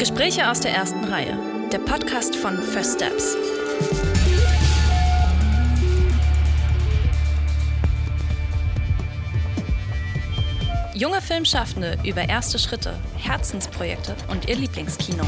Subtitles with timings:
[0.00, 1.38] Gespräche aus der ersten Reihe.
[1.70, 3.36] Der Podcast von First Steps.
[10.94, 15.24] Junge Filmschaffende über erste Schritte, Herzensprojekte und ihr Lieblingskino.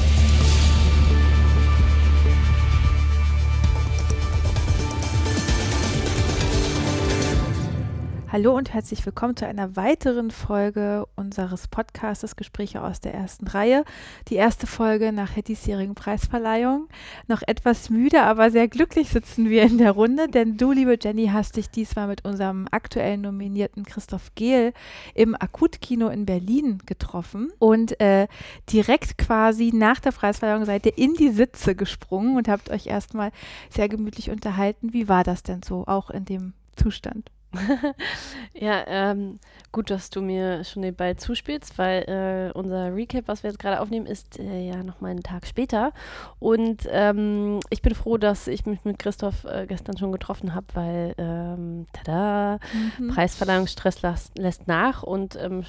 [8.32, 13.84] Hallo und herzlich willkommen zu einer weiteren Folge unseres Podcasts Gespräche aus der ersten Reihe.
[14.28, 16.88] Die erste Folge nach der diesjährigen Preisverleihung.
[17.28, 21.26] Noch etwas müde, aber sehr glücklich sitzen wir in der Runde, denn du, liebe Jenny,
[21.26, 24.72] hast dich diesmal mit unserem aktuell nominierten Christoph Gehl
[25.14, 28.28] im Akutkino in Berlin getroffen und äh,
[28.72, 33.30] direkt quasi nach der Preisverleihung seid ihr in die Sitze gesprungen und habt euch erstmal
[33.68, 34.94] sehr gemütlich unterhalten.
[34.94, 37.30] Wie war das denn so, auch in dem Zustand?
[38.54, 39.38] ja, ähm,
[39.72, 43.58] gut, dass du mir schon den Ball zuspielst, weil äh, unser Recap, was wir jetzt
[43.58, 45.94] gerade aufnehmen, ist äh, ja noch mal einen Tag später.
[46.38, 50.66] Und ähm, ich bin froh, dass ich mich mit Christoph äh, gestern schon getroffen habe,
[50.74, 52.58] weil ähm, tada,
[52.98, 53.08] mhm.
[53.08, 55.64] Preisverleihungsstress lässt, lässt nach und ähm,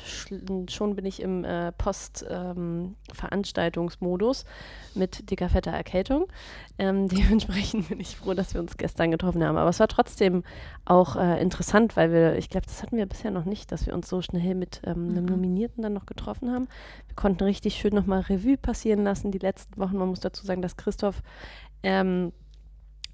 [0.70, 4.44] schon bin ich im äh, Post-Veranstaltungsmodus
[4.96, 6.28] mit dicker, fetter Erkältung.
[6.78, 9.58] Ähm, dementsprechend bin ich froh, dass wir uns gestern getroffen haben.
[9.58, 10.44] Aber es war trotzdem
[10.86, 11.42] auch äh,
[11.74, 14.22] interessant, weil wir, ich glaube, das hatten wir bisher noch nicht, dass wir uns so
[14.22, 15.32] schnell mit ähm, einem mhm.
[15.32, 16.68] Nominierten dann noch getroffen haben.
[17.08, 19.98] Wir konnten richtig schön nochmal Revue passieren lassen die letzten Wochen.
[19.98, 21.22] Man muss dazu sagen, dass Christoph
[21.82, 22.32] ähm,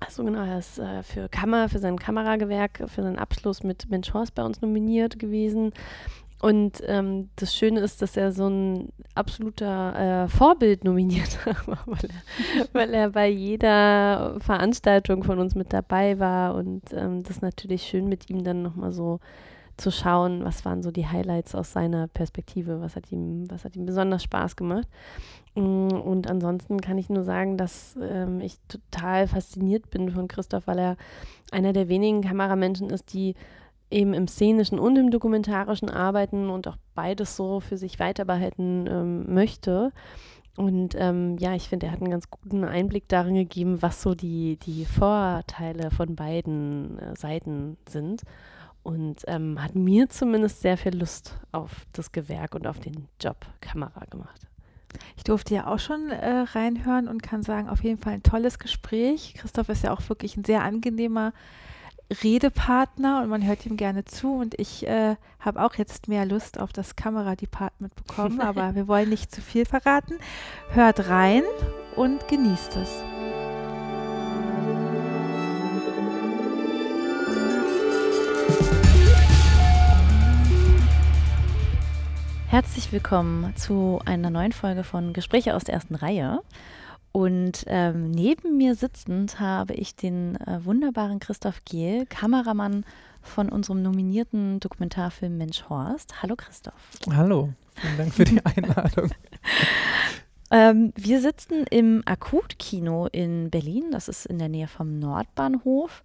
[0.02, 4.14] also genau, er ist äh, für Kammer, für sein Kameragewerk, für seinen Abschluss mit Mensch
[4.14, 5.74] Horst bei uns nominiert gewesen.
[6.42, 12.10] Und ähm, das Schöne ist, dass er so ein absoluter äh, Vorbild nominiert war, weil
[12.10, 16.56] er, weil er bei jeder Veranstaltung von uns mit dabei war.
[16.56, 19.20] Und ähm, das ist natürlich schön, mit ihm dann nochmal so
[19.76, 23.76] zu schauen, was waren so die Highlights aus seiner Perspektive, was hat ihm, was hat
[23.76, 24.88] ihm besonders Spaß gemacht.
[25.56, 30.68] Mm, und ansonsten kann ich nur sagen, dass ähm, ich total fasziniert bin von Christoph,
[30.68, 30.98] weil er
[31.52, 33.36] einer der wenigen Kameramenschen ist, die
[33.92, 38.88] eben im szenischen und im dokumentarischen arbeiten und auch beides so für sich weiter behalten
[38.88, 39.92] ähm, möchte.
[40.58, 44.14] Und ähm, ja, ich finde, er hat einen ganz guten Einblick darin gegeben, was so
[44.14, 48.24] die, die Vorteile von beiden äh, Seiten sind.
[48.84, 53.46] Und ähm, hat mir zumindest sehr viel Lust auf das Gewerk und auf den Job
[53.62, 54.48] Kamera gemacht.
[55.16, 58.60] Ich durfte ja auch schon äh, reinhören und kann sagen, auf jeden Fall ein tolles
[58.60, 59.36] Gespräch.
[59.38, 61.34] Christoph ist ja auch wirklich ein sehr angenehmer
[62.12, 66.60] Redepartner und man hört ihm gerne zu und ich äh, habe auch jetzt mehr Lust
[66.60, 70.16] auf das Kameradepartment bekommen, aber wir wollen nicht zu viel verraten.
[70.72, 71.44] Hört rein
[71.96, 73.04] und genießt es.
[82.48, 86.42] Herzlich willkommen zu einer neuen Folge von Gespräche aus der ersten Reihe.
[87.12, 92.86] Und ähm, neben mir sitzend habe ich den äh, wunderbaren Christoph Gehl, Kameramann
[93.22, 96.22] von unserem nominierten Dokumentarfilm Mensch Horst.
[96.22, 96.90] Hallo Christoph.
[97.12, 99.10] Hallo, vielen Dank für die Einladung.
[100.52, 106.04] ähm, wir sitzen im Akutkino in Berlin, das ist in der Nähe vom Nordbahnhof.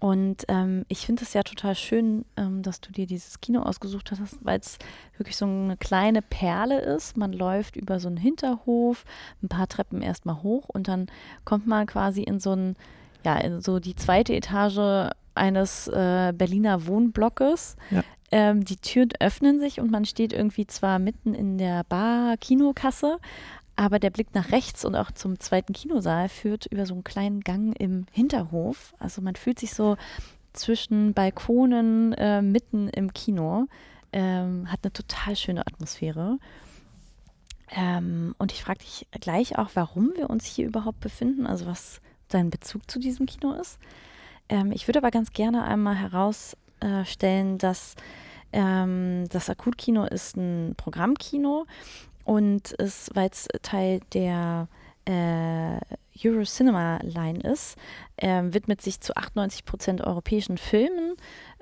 [0.00, 4.12] Und ähm, ich finde es ja total schön, ähm, dass du dir dieses Kino ausgesucht
[4.12, 4.78] hast, weil es
[5.16, 7.16] wirklich so eine kleine Perle ist.
[7.16, 9.04] Man läuft über so einen Hinterhof,
[9.42, 11.06] ein paar Treppen erstmal hoch und dann
[11.44, 12.76] kommt man quasi in so ein,
[13.24, 17.76] ja, in so die zweite Etage eines äh, Berliner Wohnblockes.
[17.90, 18.04] Ja.
[18.30, 23.18] Ähm, die Türen öffnen sich und man steht irgendwie zwar mitten in der Bar-Kinokasse,
[23.78, 27.42] aber der Blick nach rechts und auch zum zweiten Kinosaal führt über so einen kleinen
[27.42, 28.92] Gang im Hinterhof.
[28.98, 29.96] Also man fühlt sich so
[30.52, 33.68] zwischen Balkonen äh, mitten im Kino.
[34.12, 36.38] Ähm, hat eine total schöne Atmosphäre.
[37.70, 42.00] Ähm, und ich frage dich gleich auch, warum wir uns hier überhaupt befinden, also was
[42.26, 43.78] dein Bezug zu diesem Kino ist.
[44.48, 47.94] Ähm, ich würde aber ganz gerne einmal herausstellen, dass
[48.52, 51.66] ähm, das Akutkino ist ein Programmkino
[52.28, 54.68] und ist, weil es Teil der
[55.06, 55.80] äh,
[56.22, 57.78] Eurocinema Line ist,
[58.18, 61.14] äh, widmet sich zu 98 Prozent europäischen Filmen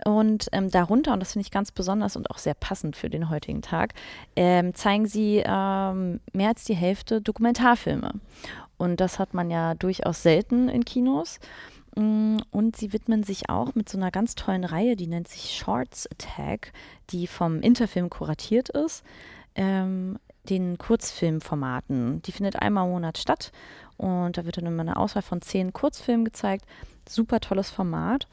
[0.04, 3.30] und ähm, darunter, und das finde ich ganz besonders und auch sehr passend für den
[3.30, 3.94] heutigen Tag,
[4.34, 8.14] ähm, zeigen sie ähm, mehr als die Hälfte Dokumentarfilme.
[8.76, 11.38] Und das hat man ja durchaus selten in Kinos.
[11.94, 15.56] Mm, und sie widmen sich auch mit so einer ganz tollen Reihe, die nennt sich
[15.56, 16.72] Shorts Attack,
[17.10, 19.04] die vom Interfilm kuratiert ist.
[19.54, 22.22] Ähm, den Kurzfilmformaten.
[22.22, 23.52] Die findet einmal im Monat statt
[23.96, 26.64] und da wird dann immer eine Auswahl von zehn Kurzfilmen gezeigt.
[27.08, 28.26] Super tolles Format.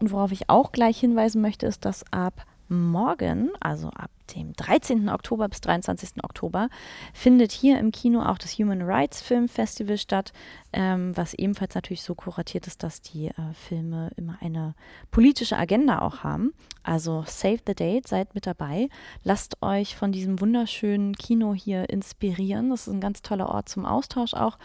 [0.00, 5.08] Und worauf ich auch gleich hinweisen möchte, ist, dass ab morgen, also ab dem 13.
[5.08, 6.22] Oktober bis 23.
[6.22, 6.68] Oktober,
[7.12, 10.32] findet hier im Kino auch das Human Rights Film Festival statt,
[10.72, 14.74] ähm, was ebenfalls natürlich so kuratiert ist, dass die äh, Filme immer eine
[15.10, 16.52] politische Agenda auch haben.
[16.82, 18.88] Also Save the Date, seid mit dabei.
[19.22, 22.70] Lasst euch von diesem wunderschönen Kino hier inspirieren.
[22.70, 24.58] Das ist ein ganz toller Ort zum Austausch auch.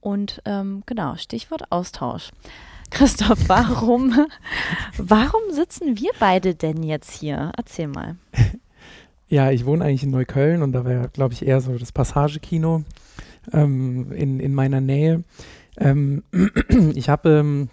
[0.00, 2.30] Und ähm, genau, Stichwort Austausch.
[2.90, 4.26] Christoph, warum,
[4.98, 7.52] warum sitzen wir beide denn jetzt hier?
[7.56, 8.16] Erzähl mal.
[9.28, 12.84] Ja, ich wohne eigentlich in Neukölln und da wäre, glaube ich, eher so das Passagekino
[13.52, 15.24] ähm, in, in meiner Nähe.
[15.76, 16.22] Ähm,
[16.94, 17.68] ich habe ähm,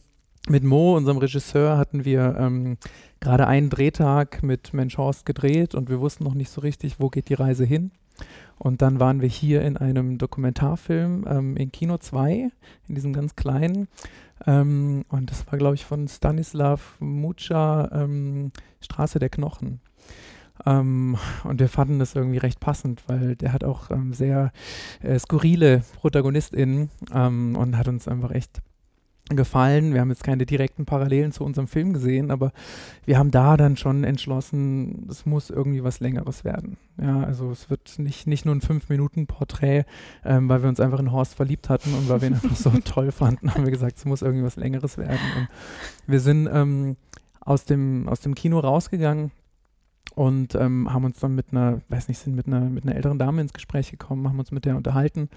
[0.47, 2.77] mit Mo, unserem Regisseur, hatten wir ähm,
[3.19, 7.09] gerade einen Drehtag mit Mensch Horst gedreht und wir wussten noch nicht so richtig, wo
[7.09, 7.91] geht die Reise hin.
[8.61, 12.51] Und dann waren wir hier in einem Dokumentarfilm ähm, in Kino 2,
[12.87, 13.87] in diesem ganz kleinen.
[14.45, 19.79] Ähm, und das war, glaube ich, von Stanislav Mucha, ähm, Straße der Knochen.
[20.63, 24.51] Ähm, und wir fanden das irgendwie recht passend, weil der hat auch ähm, sehr
[25.01, 28.61] äh, skurrile ProtagonistInnen ähm, und hat uns einfach echt
[29.29, 29.94] gefallen.
[29.94, 32.51] Wir haben jetzt keine direkten Parallelen zu unserem Film gesehen, aber
[33.06, 36.77] wir haben da dann schon entschlossen, es muss irgendwie was Längeres werden.
[37.01, 39.85] Ja, also es wird nicht, nicht nur ein Fünf-Minuten-Porträt,
[40.25, 42.69] ähm, weil wir uns einfach in Horst verliebt hatten und weil wir ihn einfach so
[42.85, 45.19] toll fanden, haben wir gesagt, es muss irgendwie was Längeres werden.
[45.38, 45.47] Und
[46.07, 46.97] wir sind ähm,
[47.39, 49.31] aus, dem, aus dem Kino rausgegangen
[50.15, 53.19] und ähm, haben uns dann mit einer, weiß nicht, sind mit einer, mit einer älteren
[53.19, 55.29] Dame ins Gespräch gekommen, haben uns mit der unterhalten.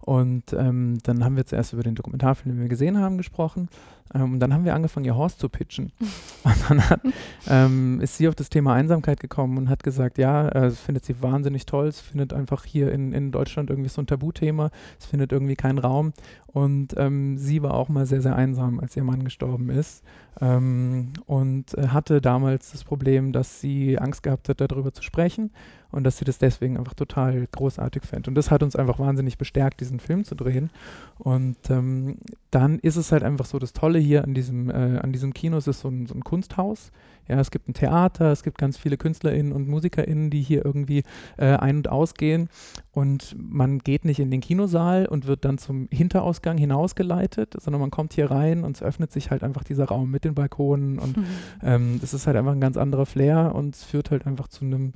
[0.00, 3.68] Und ähm, dann haben wir zuerst über den Dokumentarfilm, den wir gesehen haben, gesprochen
[4.14, 5.92] und dann haben wir angefangen, ihr Horst zu pitchen.
[6.44, 7.00] und dann hat,
[7.48, 11.04] ähm, ist sie auf das Thema Einsamkeit gekommen und hat gesagt, ja, äh, es findet
[11.04, 15.06] sie wahnsinnig toll, es findet einfach hier in, in Deutschland irgendwie so ein Tabuthema, es
[15.06, 16.12] findet irgendwie keinen Raum.
[16.46, 20.02] Und ähm, sie war auch mal sehr, sehr einsam, als ihr Mann gestorben ist.
[20.40, 25.50] Ähm, und äh, hatte damals das Problem, dass sie Angst gehabt hat, darüber zu sprechen
[25.92, 28.26] und dass sie das deswegen einfach total großartig fand.
[28.26, 30.70] Und das hat uns einfach wahnsinnig bestärkt, diesen Film zu drehen.
[31.18, 32.16] Und ähm,
[32.50, 35.58] dann ist es halt einfach so das Tolle hier an diesem, äh, an diesem Kino,
[35.58, 36.90] es ist so ein, so ein Kunsthaus.
[37.28, 41.04] Ja, es gibt ein Theater, es gibt ganz viele KünstlerInnen und MusikerInnen, die hier irgendwie
[41.36, 42.48] äh, ein- und ausgehen.
[42.90, 47.90] Und man geht nicht in den Kinosaal und wird dann zum Hinterausgang hinausgeleitet, sondern man
[47.90, 50.98] kommt hier rein und es öffnet sich halt einfach dieser Raum mit den Balkonen.
[50.98, 51.26] Und mhm.
[51.62, 54.64] ähm, das ist halt einfach ein ganz anderer Flair und es führt halt einfach zu
[54.64, 54.92] einem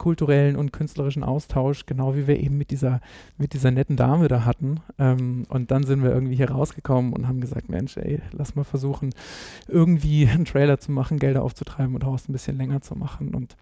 [0.00, 3.00] kulturellen und künstlerischen Austausch, genau wie wir eben mit dieser,
[3.36, 4.80] mit dieser netten Dame da hatten.
[4.98, 8.64] Ähm, und dann sind wir irgendwie hier rausgekommen und haben gesagt, Mensch, ey, lass mal
[8.64, 9.10] versuchen,
[9.68, 13.34] irgendwie einen Trailer zu machen, Gelder aufzutreiben und Horst ein bisschen länger zu machen.
[13.34, 13.56] Und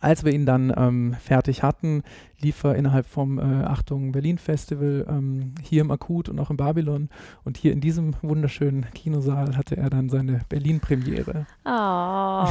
[0.00, 2.02] als wir ihn dann ähm, fertig hatten,
[2.40, 6.56] lief er innerhalb vom äh, Achtung Berlin Festival ähm, hier im Akut und auch in
[6.56, 7.08] Babylon.
[7.44, 11.46] Und hier in diesem wunderschönen Kinosaal hatte er dann seine Berlin-Premiere.
[11.64, 12.46] Oh,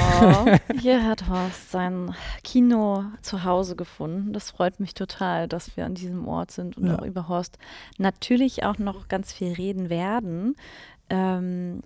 [0.79, 2.13] hier hat Horst sein
[2.43, 4.33] Kino zu Hause gefunden.
[4.33, 6.99] Das freut mich total, dass wir an diesem Ort sind und ja.
[6.99, 7.57] auch über Horst
[7.97, 10.55] natürlich auch noch ganz viel reden werden.
[11.09, 11.81] Ähm,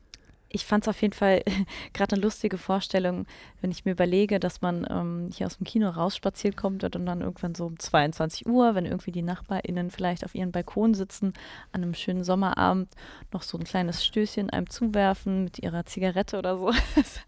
[0.51, 1.43] ich fand es auf jeden Fall
[1.93, 3.25] gerade eine lustige Vorstellung,
[3.61, 7.21] wenn ich mir überlege, dass man ähm, hier aus dem Kino rausspaziert kommt und dann
[7.21, 11.33] irgendwann so um 22 Uhr, wenn irgendwie die NachbarInnen vielleicht auf ihren Balkon sitzen,
[11.71, 12.89] an einem schönen Sommerabend
[13.31, 16.71] noch so ein kleines Stößchen einem zuwerfen mit ihrer Zigarette oder so.
[16.95, 17.21] das ist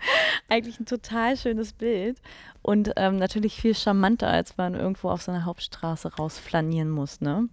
[0.49, 2.21] eigentlich ein total schönes Bild
[2.61, 7.49] und ähm, natürlich viel charmanter, als man irgendwo auf seiner Hauptstraße rausflanieren muss, ne?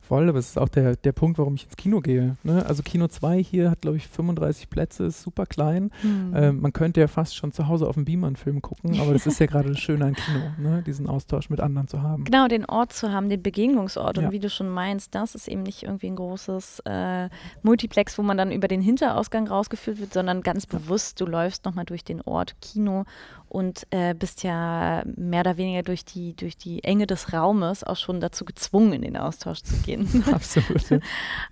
[0.00, 2.36] Voll, aber es ist auch der, der Punkt, warum ich ins Kino gehe.
[2.42, 2.66] Ne?
[2.66, 5.92] Also Kino 2 hier hat, glaube ich, 35 Plätze, ist super klein.
[6.02, 6.32] Mhm.
[6.34, 9.12] Ähm, man könnte ja fast schon zu Hause auf dem Beamer einen Film gucken, aber
[9.12, 10.82] das ist ja gerade das Schöne an Kino, ne?
[10.82, 12.24] diesen Austausch mit anderen zu haben.
[12.24, 14.18] Genau, den Ort zu haben, den Begegnungsort.
[14.18, 14.32] Und ja.
[14.32, 17.28] wie du schon meinst, das ist eben nicht irgendwie ein großes äh,
[17.62, 21.84] Multiplex, wo man dann über den Hinterausgang rausgeführt wird, sondern ganz bewusst, du läufst nochmal
[21.84, 23.04] durch den Ort Kino
[23.50, 27.96] und äh, bist ja mehr oder weniger durch die, durch die Enge des Raumes auch
[27.96, 30.24] schon dazu gezwungen, in den Austausch zu gehen.
[30.32, 30.90] Absolut.
[30.90, 30.98] Ja.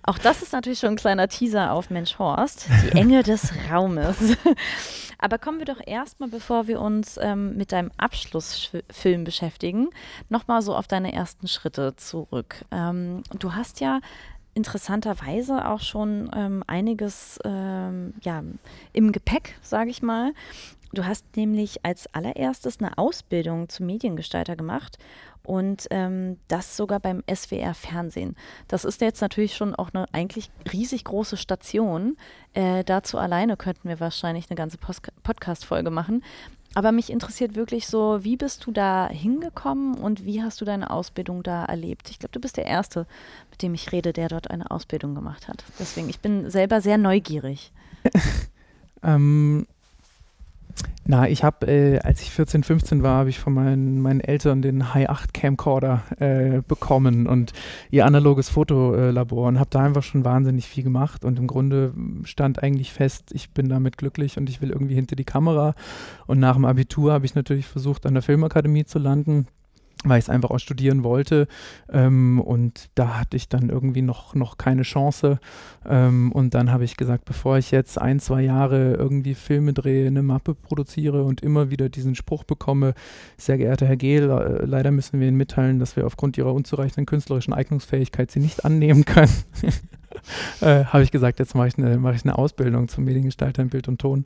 [0.03, 4.17] Auch das ist natürlich schon ein kleiner Teaser auf Mensch Horst, die Enge des Raumes.
[5.17, 9.89] Aber kommen wir doch erstmal, bevor wir uns ähm, mit deinem Abschlussfilm beschäftigen,
[10.29, 12.63] nochmal so auf deine ersten Schritte zurück.
[12.71, 13.99] Ähm, du hast ja
[14.53, 18.43] interessanterweise auch schon ähm, einiges ähm, ja,
[18.93, 20.33] im Gepäck, sage ich mal.
[20.91, 24.97] Du hast nämlich als allererstes eine Ausbildung zum Mediengestalter gemacht
[25.49, 28.35] und ähm, das sogar beim SWR Fernsehen.
[28.67, 32.17] Das ist jetzt natürlich schon auch eine eigentlich riesig große Station.
[32.53, 36.23] Äh, dazu alleine könnten wir wahrscheinlich eine ganze Podcast-Folge machen.
[36.75, 40.91] Aber mich interessiert wirklich so, wie bist du da hingekommen und wie hast du deine
[40.91, 42.11] Ausbildung da erlebt?
[42.11, 43.07] Ich glaube, du bist der Erste,
[43.49, 45.63] mit dem ich rede, der dort eine Ausbildung gemacht hat.
[45.79, 47.71] Deswegen, ich bin selber sehr neugierig.
[49.03, 49.65] ähm,
[51.05, 54.61] Na, ich habe, äh, als ich 14, 15 war, habe ich von meinen, meinen Eltern
[54.61, 57.51] den High 8 Camcorder äh, bekommen und
[57.89, 61.93] ihr analoges Fotolabor und habe da einfach schon wahnsinnig viel gemacht und im Grunde
[62.25, 65.73] stand eigentlich fest, ich bin damit glücklich und ich will irgendwie hinter die Kamera.
[66.27, 69.47] Und nach dem Abitur habe ich natürlich versucht, an der Filmakademie zu landen
[70.05, 71.47] weil ich es einfach auch studieren wollte.
[71.91, 75.39] Ähm, und da hatte ich dann irgendwie noch, noch keine Chance.
[75.85, 80.07] Ähm, und dann habe ich gesagt, bevor ich jetzt ein, zwei Jahre irgendwie Filme drehe,
[80.07, 82.93] eine Mappe produziere und immer wieder diesen Spruch bekomme,
[83.37, 87.05] sehr geehrter Herr Gehl, äh, leider müssen wir Ihnen mitteilen, dass wir aufgrund Ihrer unzureichenden
[87.05, 89.33] künstlerischen Eignungsfähigkeit Sie nicht annehmen können.
[90.61, 93.69] äh, habe ich gesagt, jetzt mache ich, eine, mach ich eine Ausbildung zum Mediengestalter in
[93.69, 94.25] Bild und Ton.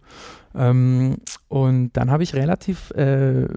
[0.56, 3.48] Ähm, und dann habe ich relativ äh,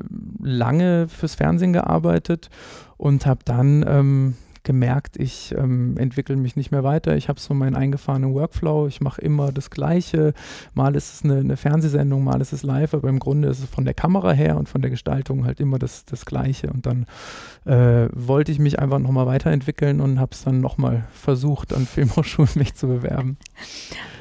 [0.40, 2.50] lange fürs Fernsehen gearbeitet
[2.96, 4.34] und habe dann ähm,
[4.66, 7.16] gemerkt, ich ähm, entwickle mich nicht mehr weiter.
[7.16, 8.88] Ich habe so meinen eingefahrenen Workflow.
[8.88, 10.34] Ich mache immer das Gleiche.
[10.74, 13.66] Mal ist es eine, eine, Fernsehsendung, mal ist es live, aber im Grunde ist es
[13.66, 16.68] von der Kamera her und von der Gestaltung halt immer das, das Gleiche.
[16.68, 17.06] Und dann
[17.64, 22.50] äh, wollte ich mich einfach nochmal weiterentwickeln und habe es dann nochmal versucht, an Filmhochschulen
[22.56, 23.38] mich zu bewerben.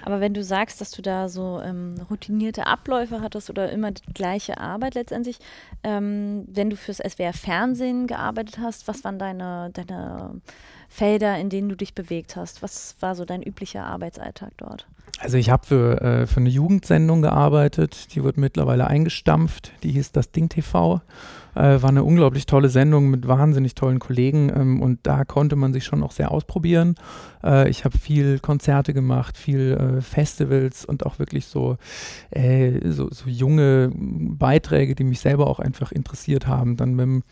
[0.06, 4.14] Aber wenn du sagst, dass du da so ähm, routinierte Abläufe hattest oder immer die
[4.14, 5.40] gleiche Arbeit letztendlich,
[5.84, 10.42] ähm, wenn du fürs SWR Fernsehen gearbeitet hast, was waren deine, deine
[10.90, 12.62] Felder, in denen du dich bewegt hast?
[12.62, 14.88] Was war so dein üblicher Arbeitsalltag dort?
[15.20, 20.12] Also ich habe für, äh, für eine Jugendsendung gearbeitet, die wird mittlerweile eingestampft, die hieß
[20.12, 21.02] das Ding TV.
[21.56, 25.72] Äh, war eine unglaublich tolle Sendung mit wahnsinnig tollen Kollegen ähm, und da konnte man
[25.72, 26.96] sich schon auch sehr ausprobieren.
[27.46, 31.78] Äh, ich habe viel Konzerte gemacht, viel äh, Festivals und auch wirklich so,
[32.32, 36.76] äh, so, so, junge Beiträge, die mich selber auch einfach interessiert haben.
[36.76, 37.24] Dann mit dem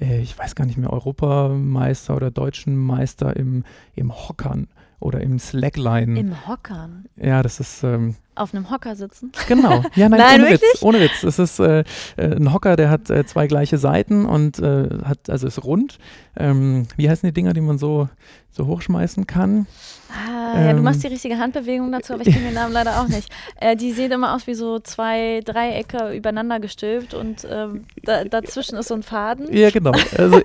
[0.00, 3.64] äh, ich weiß gar nicht mehr, Europameister oder deutschen Meister im,
[3.94, 6.18] im Hockern oder im Slackline.
[6.18, 7.06] Im Hockern?
[7.16, 7.82] Ja, das ist.
[7.82, 9.32] Ähm, Auf einem Hocker sitzen?
[9.48, 9.82] Genau.
[9.94, 10.72] Ja, nein, nein ohne wirklich?
[10.72, 10.82] Witz.
[10.82, 11.22] Ohne Witz.
[11.24, 11.80] Es ist äh,
[12.16, 15.98] äh, ein Hocker, der hat äh, zwei gleiche Seiten und äh, hat, also ist rund.
[16.36, 18.08] Ähm, wie heißen die Dinger, die man so,
[18.50, 19.66] so hochschmeißen kann?
[20.10, 23.00] Ah, ähm, ja, du machst die richtige Handbewegung dazu, aber ich kenne den Namen leider
[23.00, 23.28] auch nicht.
[23.62, 28.78] Äh, die sehen immer aus wie so zwei Dreiecke übereinander gestülpt und ähm, da, dazwischen
[28.78, 29.54] ist so ein Faden.
[29.54, 29.92] Ja, genau.
[30.16, 30.40] Also,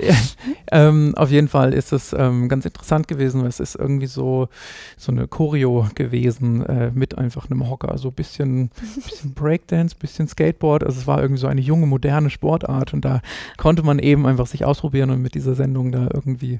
[0.71, 4.49] ähm, auf jeden Fall ist es ähm, ganz interessant gewesen, weil es ist irgendwie so,
[4.97, 7.74] so eine Choreo gewesen äh, mit einfach einem Hocker.
[7.97, 10.83] So ein bisschen, bisschen Breakdance, bisschen Skateboard.
[10.83, 13.21] Also es war irgendwie so eine junge, moderne Sportart und da
[13.57, 16.59] konnte man eben einfach sich ausprobieren und mit dieser Sendung da irgendwie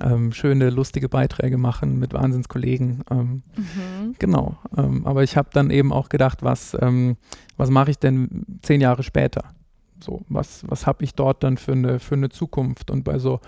[0.00, 3.02] ähm, schöne, lustige Beiträge machen mit Wahnsinnskollegen.
[3.10, 4.14] Ähm, mhm.
[4.18, 4.58] Genau.
[4.76, 7.16] Ähm, aber ich habe dann eben auch gedacht, was, ähm,
[7.56, 9.54] was mache ich denn zehn Jahre später?
[10.02, 12.90] So, was, was habe ich dort dann für eine, für eine Zukunft?
[12.90, 13.40] Und bei so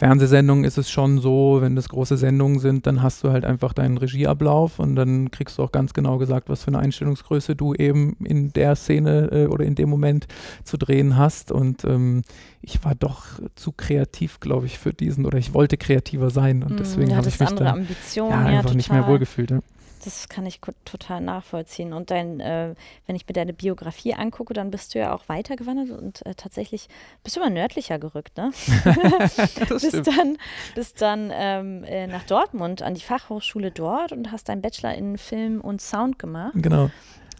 [0.00, 3.74] Fernsehsendungen ist es schon so, wenn das große Sendungen sind, dann hast du halt einfach
[3.74, 7.74] deinen Regieablauf und dann kriegst du auch ganz genau gesagt, was für eine Einstellungsgröße du
[7.74, 10.26] eben in der Szene äh, oder in dem Moment
[10.64, 11.52] zu drehen hast.
[11.52, 12.22] Und ähm,
[12.62, 13.26] ich war doch
[13.56, 17.28] zu kreativ, glaube ich, für diesen oder ich wollte kreativer sein und mm, deswegen habe
[17.28, 17.76] ich mich da
[18.14, 19.50] ja, einfach ja, nicht mehr wohlgefühlt.
[19.50, 19.60] Ja.
[20.02, 21.92] Das kann ich total nachvollziehen.
[21.92, 22.74] Und dein, äh,
[23.06, 26.88] wenn ich mir deine Biografie angucke, dann bist du ja auch weitergewandert und äh, tatsächlich
[27.22, 28.50] bist du immer nördlicher gerückt, ne?
[29.68, 30.38] bist dann,
[30.74, 35.18] bist dann ähm, äh, nach Dortmund an die Fachhochschule dort und hast deinen Bachelor in
[35.18, 36.52] Film und Sound gemacht.
[36.54, 36.90] Genau.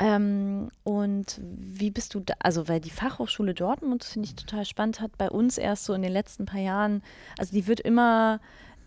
[0.00, 4.64] Ähm, und wie bist du da, also weil die Fachhochschule Dortmund, das finde ich total
[4.64, 7.02] spannend, hat bei uns erst so in den letzten paar Jahren,
[7.36, 8.40] also die wird immer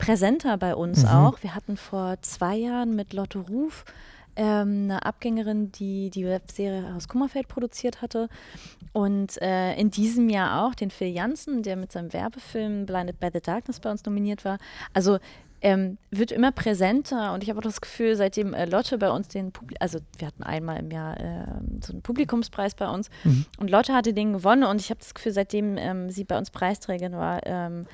[0.06, 1.10] präsenter bei uns mhm.
[1.10, 1.44] auch.
[1.44, 3.86] Wir hatten vor zwei Jahren mit Lotte Ruf
[4.36, 8.30] ähm, eine Abgängerin, die die Webserie aus Kummerfeld produziert hatte.
[8.92, 13.30] Und äh, in diesem Jahr auch den Phil Janssen, der mit seinem Werbefilm Blinded by
[13.34, 14.58] the Darkness bei uns nominiert war.
[14.94, 15.20] Also
[15.62, 19.30] ähm, wird immer präsenter und ich habe auch das Gefühl, seitdem äh, Lotte bei uns
[19.30, 21.46] den, Publi also wir hatten einmal im Jahr äh,
[21.82, 23.46] so einen Publikumspreis bei uns mhm.
[23.58, 26.52] und Lotte hatte den gewonnen und ich habe das Gefühl, seitdem ähm, sie bei uns
[26.52, 27.86] Preisträgerin war, ähm, äh,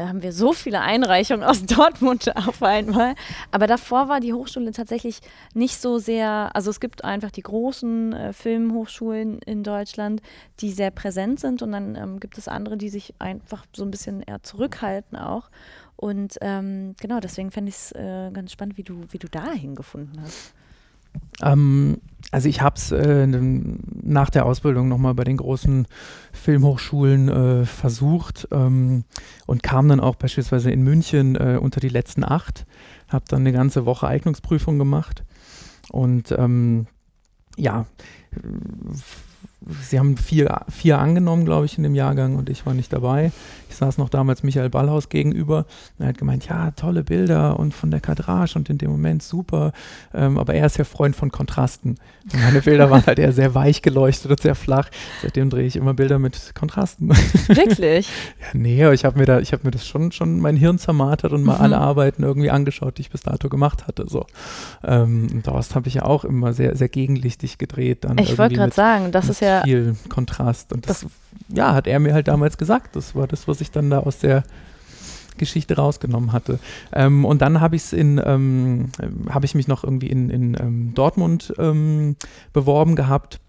[0.00, 3.14] haben wir so viele Einreichungen aus Dortmund auf einmal.
[3.50, 5.20] Aber davor war die Hochschule tatsächlich
[5.54, 10.22] nicht so sehr, also es gibt einfach die großen äh, Filmhochschulen in Deutschland,
[10.60, 13.90] die sehr präsent sind und dann ähm, gibt es andere, die sich einfach so ein
[13.90, 15.50] bisschen eher zurückhalten auch.
[15.96, 19.74] Und ähm, genau, deswegen fände ich es äh, ganz spannend, wie du, wie du dahin
[19.74, 20.54] gefunden hast.
[21.42, 21.98] Ähm,
[22.30, 25.86] also ich habe es äh, nach der Ausbildung nochmal bei den großen
[26.32, 29.04] Filmhochschulen äh, versucht ähm,
[29.46, 32.66] und kam dann auch beispielsweise in München äh, unter die letzten acht,
[33.08, 35.22] habe dann eine ganze Woche Eignungsprüfung gemacht
[35.92, 36.88] und ähm,
[37.56, 37.86] ja,
[39.88, 43.30] sie haben vier, vier angenommen, glaube ich, in dem Jahrgang und ich war nicht dabei.
[43.74, 45.66] Ich saß noch damals Michael Ballhaus gegenüber
[45.98, 49.20] und er hat gemeint, ja, tolle Bilder und von der Kadrage und in dem Moment
[49.20, 49.72] super.
[50.14, 51.96] Ähm, aber er ist ja Freund von Kontrasten.
[52.32, 54.90] Und meine Bilder waren halt eher sehr weich geleuchtet und sehr flach.
[55.22, 57.08] Seitdem drehe ich immer Bilder mit Kontrasten.
[57.48, 58.08] Wirklich?
[58.40, 61.42] ja, nee, ich habe mir, da, hab mir das schon, schon mein Hirn zermartert und
[61.42, 61.62] mal mhm.
[61.62, 64.06] alle Arbeiten irgendwie angeschaut, die ich bis dato gemacht hatte.
[64.08, 64.24] So.
[64.84, 68.04] Ähm, und daraus habe ich ja auch immer sehr, sehr gegenlichtig gedreht.
[68.04, 70.72] Dann ich wollte gerade sagen, das ist ja viel Kontrast.
[70.72, 71.10] Und das, das,
[71.48, 72.96] ja, hat er mir halt damals gesagt.
[72.96, 74.44] Das war das, was ich dann da aus der
[75.36, 76.58] Geschichte rausgenommen hatte.
[76.92, 78.90] Ähm, und dann habe ich es in, ähm,
[79.28, 82.16] habe ich mich noch irgendwie in, in ähm, Dortmund ähm,
[82.52, 83.40] beworben gehabt.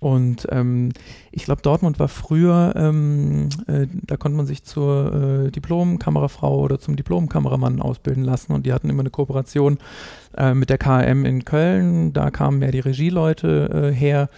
[0.00, 0.92] Und ähm,
[1.32, 6.78] ich glaube, Dortmund war früher, ähm, äh, da konnte man sich zur äh, Diplom-Kamerafrau oder
[6.78, 8.52] zum Diplom-Kameramann ausbilden lassen.
[8.52, 9.78] Und die hatten immer eine Kooperation
[10.36, 12.12] äh, mit der KM in Köln.
[12.12, 14.28] Da kamen mehr die Regieleute äh, her.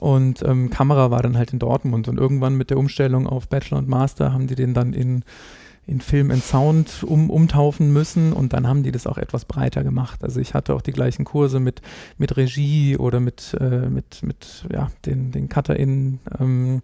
[0.00, 2.08] Und ähm, Kamera war dann halt in Dortmund.
[2.08, 5.24] Und irgendwann mit der Umstellung auf Bachelor und Master haben die den dann in,
[5.86, 8.32] in Film and Sound um, umtaufen müssen.
[8.32, 10.24] Und dann haben die das auch etwas breiter gemacht.
[10.24, 11.80] Also ich hatte auch die gleichen Kurse mit,
[12.18, 16.20] mit Regie oder mit, äh, mit, mit ja, den, den CutterInnen.
[16.40, 16.82] Ähm,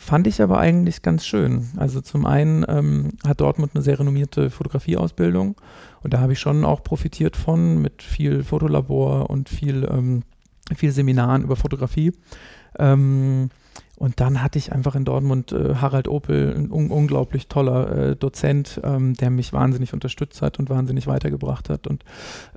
[0.00, 1.70] Fand ich aber eigentlich ganz schön.
[1.76, 5.56] Also zum einen ähm, hat Dortmund eine sehr renommierte Fotografieausbildung
[6.04, 10.22] und da habe ich schon auch profitiert von mit viel Fotolabor und viel ähm,
[10.76, 12.12] viel Seminaren über Fotografie.
[12.78, 13.50] Ähm,
[13.96, 18.16] und dann hatte ich einfach in Dortmund äh, Harald Opel, ein un unglaublich toller äh,
[18.16, 21.88] Dozent, ähm, der mich wahnsinnig unterstützt hat und wahnsinnig weitergebracht hat.
[21.88, 22.04] Und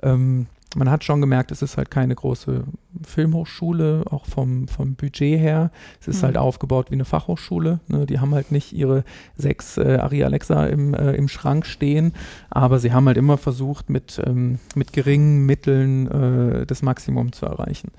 [0.02, 2.64] ähm, man hat schon gemerkt, es ist halt keine große
[3.02, 5.70] Filmhochschule, auch vom, vom Budget her.
[6.00, 6.38] Es ist halt mhm.
[6.38, 7.80] halt aufgebaut wie eine Fachhochschule.
[7.88, 8.06] Ne?
[8.06, 9.04] Die haben halt nicht ihre
[9.36, 12.12] sechs äh, Ari Alexa im, äh, im Schrank stehen,
[12.50, 17.46] aber sie haben halt immer versucht, mit, ähm, mit geringen Mitteln äh, das Maximum zu
[17.46, 17.90] erreichen.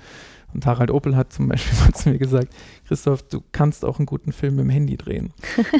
[0.53, 2.53] Und Harald Opel hat zum Beispiel mal zu mir gesagt,
[2.93, 5.33] Christoph, du kannst auch einen guten Film mit dem Handy drehen.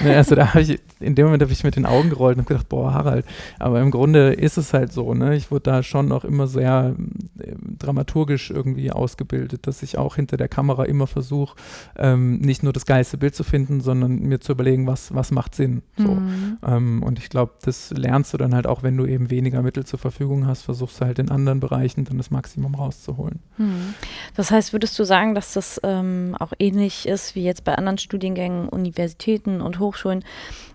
[0.04, 2.48] Ne, also da habe ich, in dem Moment habe ich mit den Augen gerollt und
[2.48, 3.24] gedacht, boah, Harald,
[3.60, 5.36] aber im Grunde ist es halt so, ne?
[5.36, 6.96] Ich wurde da schon auch immer sehr
[7.38, 11.56] äh, dramaturgisch irgendwie ausgebildet, dass ich auch hinter der Kamera immer versuche,
[11.98, 15.54] ähm, nicht nur das geilste Bild zu finden, sondern mir zu überlegen, was, was macht
[15.54, 15.84] Sinn.
[15.96, 16.16] So.
[16.16, 16.58] Mhm.
[16.66, 19.86] Ähm, und ich glaube, das lernst du dann halt auch, wenn du eben weniger Mittel
[19.86, 23.40] zur Verfügung hast, versuchst du halt in anderen Bereichen dann das Maximum rauszuholen.
[23.60, 23.94] Mhm.
[24.36, 27.98] Das heißt, würdest du sagen, dass das ähm, auch ähnlich ist, wie jetzt bei anderen
[27.98, 30.24] Studiengängen, Universitäten und Hochschulen,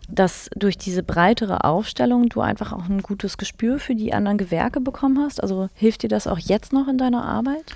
[0.09, 4.81] dass durch diese breitere Aufstellung du einfach auch ein gutes Gespür für die anderen Gewerke
[4.81, 5.43] bekommen hast?
[5.43, 7.75] Also hilft dir das auch jetzt noch in deiner Arbeit?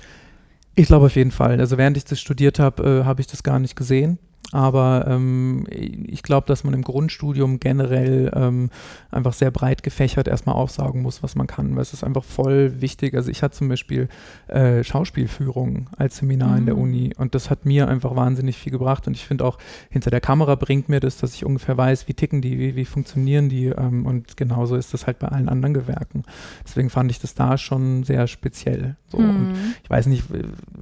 [0.75, 1.59] Ich glaube auf jeden Fall.
[1.59, 4.17] Also während ich das studiert habe, äh, habe ich das gar nicht gesehen.
[4.51, 8.69] Aber ähm, ich glaube, dass man im Grundstudium generell ähm,
[9.09, 11.75] einfach sehr breit gefächert erstmal aufsagen muss, was man kann.
[11.75, 13.15] Weil es ist einfach voll wichtig.
[13.15, 14.09] Also ich hatte zum Beispiel
[14.47, 16.57] äh, Schauspielführung als Seminar mhm.
[16.57, 16.81] in der mhm.
[16.81, 19.07] Uni und das hat mir einfach wahnsinnig viel gebracht.
[19.07, 19.57] Und ich finde auch,
[19.89, 22.85] hinter der Kamera bringt mir das, dass ich ungefähr weiß, wie ticken die, wie, wie
[22.85, 23.67] funktionieren die.
[23.67, 26.23] Ähm, und genauso ist das halt bei allen anderen Gewerken.
[26.63, 28.97] Deswegen fand ich das da schon sehr speziell.
[29.07, 29.17] So.
[29.17, 29.29] Mhm.
[29.29, 29.53] Und
[29.83, 30.25] ich weiß nicht,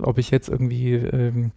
[0.01, 1.51] ob ich jetzt irgendwie ähm,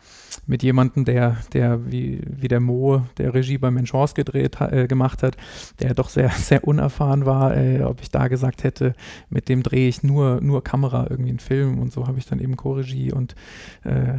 [0.47, 5.23] mit jemandem, der, der wie wie, der Mo, der Regie bei Menchance gedreht, äh, gemacht
[5.23, 5.37] hat,
[5.81, 8.95] der doch sehr, sehr unerfahren war, äh, ob ich da gesagt hätte,
[9.31, 12.41] mit dem drehe ich nur, nur Kamera irgendwie einen Film und so habe ich dann
[12.41, 13.35] eben Co-Regie und
[13.85, 14.19] äh,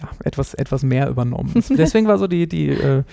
[0.00, 1.52] ja, etwas, etwas mehr übernommen.
[1.70, 3.04] Deswegen war so die, die, äh,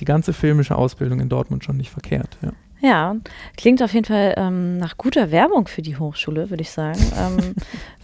[0.00, 2.38] die ganze filmische Ausbildung in Dortmund schon nicht verkehrt.
[2.42, 2.52] Ja.
[2.80, 3.16] Ja,
[3.56, 7.00] klingt auf jeden Fall ähm, nach guter Werbung für die Hochschule, würde ich sagen.
[7.18, 7.54] ähm,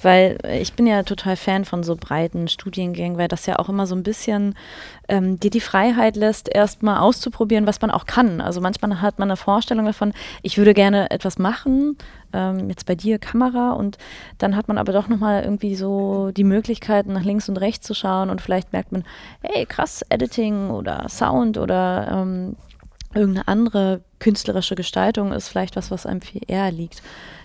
[0.03, 3.87] weil ich bin ja total Fan von so breiten Studiengängen, weil das ja auch immer
[3.87, 4.57] so ein bisschen
[5.09, 8.41] ähm, dir die Freiheit lässt, erstmal auszuprobieren, was man auch kann.
[8.41, 11.97] Also manchmal hat man eine Vorstellung davon, ich würde gerne etwas machen,
[12.33, 13.97] ähm, jetzt bei dir Kamera und
[14.39, 17.95] dann hat man aber doch nochmal irgendwie so die Möglichkeit, nach links und rechts zu
[17.95, 19.05] schauen und vielleicht merkt man,
[19.41, 22.57] hey, krass, Editing oder Sound oder ähm,
[23.15, 27.03] irgendeine andere künstlerische Gestaltung ist vielleicht was, was einem viel eher liegt.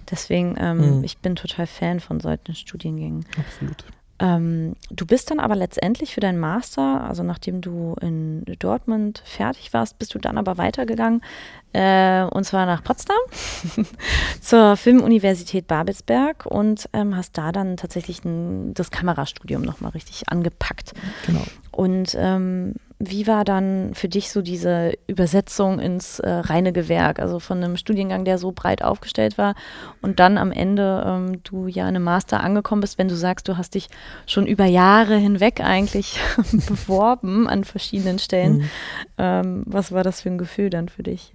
[0.10, 1.04] Deswegen, ähm, mhm.
[1.04, 3.26] ich bin total Fan von solchen Studiengängen.
[3.38, 3.84] Absolut.
[4.22, 9.74] Ähm, du bist dann aber letztendlich für deinen Master, also nachdem du in Dortmund fertig
[9.74, 11.22] warst, bist du dann aber weitergegangen
[11.74, 13.18] äh, und zwar nach Potsdam
[14.42, 20.94] zur Filmuniversität Babelsberg und ähm, hast da dann tatsächlich ein, das Kamerastudium nochmal richtig angepackt.
[21.26, 21.44] Genau.
[21.72, 27.40] Und ähm, wie war dann für dich so diese Übersetzung ins äh, reine Gewerk, also
[27.40, 29.56] von einem Studiengang, der so breit aufgestellt war
[30.02, 33.48] und dann am Ende ähm, du ja in einem Master angekommen bist, wenn du sagst,
[33.48, 33.88] du hast dich
[34.28, 36.20] schon über Jahre hinweg eigentlich
[36.68, 38.58] beworben an verschiedenen Stellen.
[38.58, 38.70] Mhm.
[39.18, 41.34] Ähm, was war das für ein Gefühl dann für dich?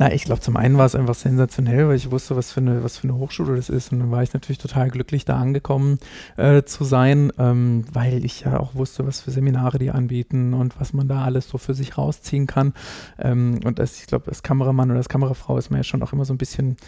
[0.00, 2.82] Na, ich glaube, zum einen war es einfach sensationell, weil ich wusste, was für eine,
[2.82, 3.92] was für eine Hochschule das ist.
[3.92, 5.98] Und dann war ich natürlich total glücklich, da angekommen
[6.38, 10.80] äh, zu sein, ähm, weil ich ja auch wusste, was für Seminare die anbieten und
[10.80, 12.72] was man da alles so für sich rausziehen kann.
[13.18, 16.14] Ähm, und als, ich glaube, als Kameramann oder als Kamerafrau ist man ja schon auch
[16.14, 16.78] immer so ein bisschen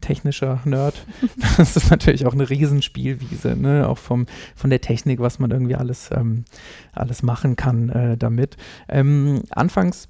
[0.00, 0.94] technischer Nerd.
[1.56, 3.88] Das ist natürlich auch eine Riesenspielwiese, ne?
[3.88, 6.44] auch vom, von der Technik, was man irgendwie alles, ähm,
[6.92, 8.56] alles machen kann äh, damit.
[8.88, 10.08] Ähm, anfangs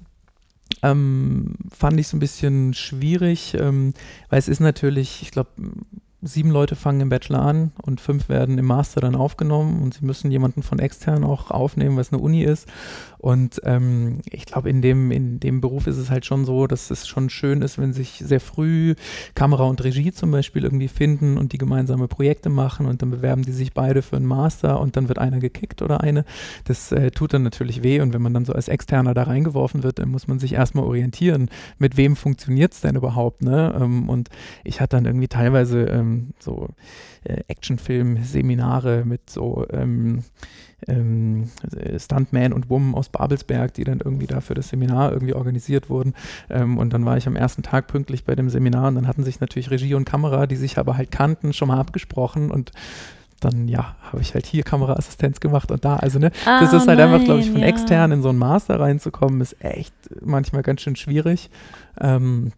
[0.83, 3.93] ähm, fand ich es ein bisschen schwierig, ähm,
[4.29, 5.51] weil es ist natürlich, ich glaube,
[6.23, 10.03] sieben Leute fangen im Bachelor an und fünf werden im Master dann aufgenommen und sie
[10.03, 12.67] müssen jemanden von extern auch aufnehmen, was eine Uni ist.
[13.19, 16.89] Und ähm, ich glaube, in dem, in dem Beruf ist es halt schon so, dass
[16.89, 18.95] es schon schön ist, wenn sich sehr früh
[19.35, 23.43] Kamera und Regie zum Beispiel irgendwie finden und die gemeinsame Projekte machen und dann bewerben
[23.43, 26.25] die sich beide für einen Master und dann wird einer gekickt oder eine.
[26.65, 29.83] Das äh, tut dann natürlich weh und wenn man dann so als Externer da reingeworfen
[29.83, 33.43] wird, dann muss man sich erstmal orientieren, mit wem funktioniert es denn überhaupt.
[33.43, 33.75] Ne?
[33.79, 34.29] Ähm, und
[34.63, 36.06] ich hatte dann irgendwie teilweise ähm,
[36.39, 36.69] so
[37.23, 40.23] äh, Actionfilm-Seminare mit so ähm,
[40.87, 41.49] ähm,
[41.97, 46.13] Stuntman und Woman aus Babelsberg, die dann irgendwie da für das Seminar irgendwie organisiert wurden.
[46.49, 49.23] Ähm, und dann war ich am ersten Tag pünktlich bei dem Seminar und dann hatten
[49.23, 52.71] sich natürlich Regie und Kamera, die sich aber halt kannten, schon mal abgesprochen und
[53.39, 55.97] dann ja, habe ich halt hier Kameraassistenz gemacht und da.
[55.97, 57.67] Also ne, ah, das ist halt nein, einfach, glaube ich, von ja.
[57.67, 61.49] extern in so einen Master reinzukommen, ist echt manchmal ganz schön schwierig.
[61.99, 62.51] Ähm,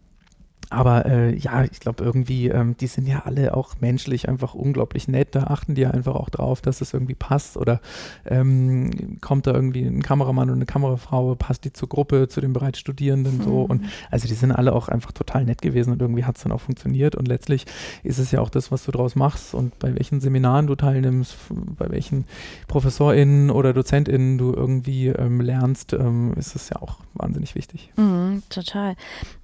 [0.70, 5.08] aber äh, ja, ich glaube irgendwie, ähm, die sind ja alle auch menschlich einfach unglaublich
[5.08, 5.34] nett.
[5.34, 7.56] Da achten die ja einfach auch drauf, dass es irgendwie passt.
[7.56, 7.80] Oder
[8.24, 12.52] ähm, kommt da irgendwie ein Kameramann und eine Kamerafrau, passt die zur Gruppe, zu den
[12.52, 13.42] bereits Studierenden mhm.
[13.42, 13.62] so.
[13.62, 16.52] Und also die sind alle auch einfach total nett gewesen und irgendwie hat es dann
[16.52, 17.16] auch funktioniert.
[17.16, 17.66] Und letztlich
[18.04, 21.36] ist es ja auch das, was du draus machst und bei welchen Seminaren du teilnimmst,
[21.50, 22.26] bei welchen
[22.68, 27.90] ProfessorInnen oder DozentInnen du irgendwie ähm, lernst, ähm, ist es ja auch wahnsinnig wichtig.
[27.96, 28.94] Mhm, total.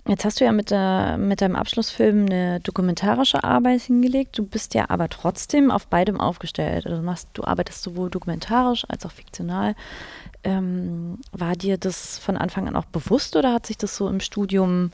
[0.09, 4.39] Jetzt hast du ja mit, der, mit deinem Abschlussfilm eine dokumentarische Arbeit hingelegt.
[4.39, 6.87] Du bist ja aber trotzdem auf beidem aufgestellt.
[6.87, 9.75] Also du, machst, du arbeitest sowohl dokumentarisch als auch fiktional.
[10.45, 14.21] Ähm, war dir das von Anfang an auch bewusst oder hat sich das so im
[14.21, 14.93] Studium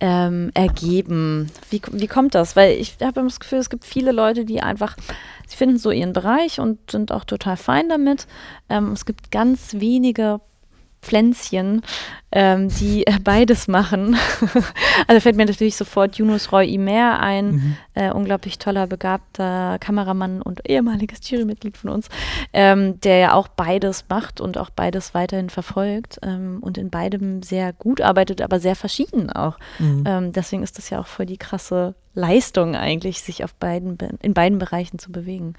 [0.00, 1.48] ähm, ergeben?
[1.70, 2.56] Wie, wie kommt das?
[2.56, 4.96] Weil ich habe das Gefühl, es gibt viele Leute, die einfach,
[5.46, 8.26] sie finden so ihren Bereich und sind auch total fein damit.
[8.68, 10.40] Ähm, es gibt ganz wenige
[11.02, 11.82] Pflänzchen,
[12.30, 14.16] ähm, die äh, beides machen.
[15.06, 17.76] also fällt mir natürlich sofort Yunus Roy Imer ein, mhm.
[17.94, 22.08] äh, unglaublich toller, begabter Kameramann und ehemaliges Jurymitglied von uns,
[22.52, 27.42] ähm, der ja auch beides macht und auch beides weiterhin verfolgt ähm, und in beidem
[27.42, 29.58] sehr gut arbeitet, aber sehr verschieden auch.
[29.80, 30.04] Mhm.
[30.06, 34.34] Ähm, deswegen ist das ja auch voll die krasse Leistung eigentlich, sich auf beiden, in
[34.34, 35.54] beiden Bereichen zu bewegen.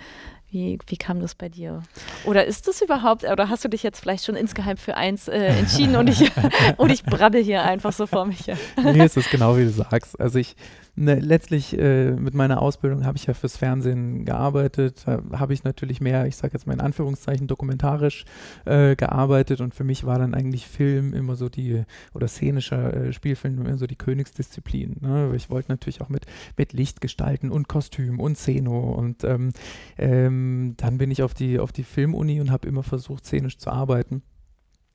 [0.53, 1.81] Wie, wie kam das bei dir?
[2.25, 5.47] Oder ist das überhaupt, oder hast du dich jetzt vielleicht schon insgeheim für eins äh,
[5.47, 6.31] entschieden und ich,
[6.77, 8.57] und ich brabbel hier einfach so vor mich her?
[8.83, 10.19] nee, es ist genau wie du sagst.
[10.19, 10.55] Also ich,
[10.95, 16.01] ne, letztlich äh, mit meiner Ausbildung habe ich ja fürs Fernsehen gearbeitet, habe ich natürlich
[16.01, 18.25] mehr, ich sage jetzt mal in Anführungszeichen, dokumentarisch
[18.65, 23.13] äh, gearbeitet und für mich war dann eigentlich Film immer so die, oder szenischer äh,
[23.13, 24.97] Spielfilm immer so die Königsdisziplin.
[25.01, 25.33] Ne?
[25.35, 26.25] Ich wollte natürlich auch mit,
[26.57, 29.51] mit Licht gestalten und Kostüm und Szeno und ähm,
[29.97, 33.71] ähm, dann bin ich auf die, auf die Filmuni und habe immer versucht, szenisch zu
[33.71, 34.21] arbeiten.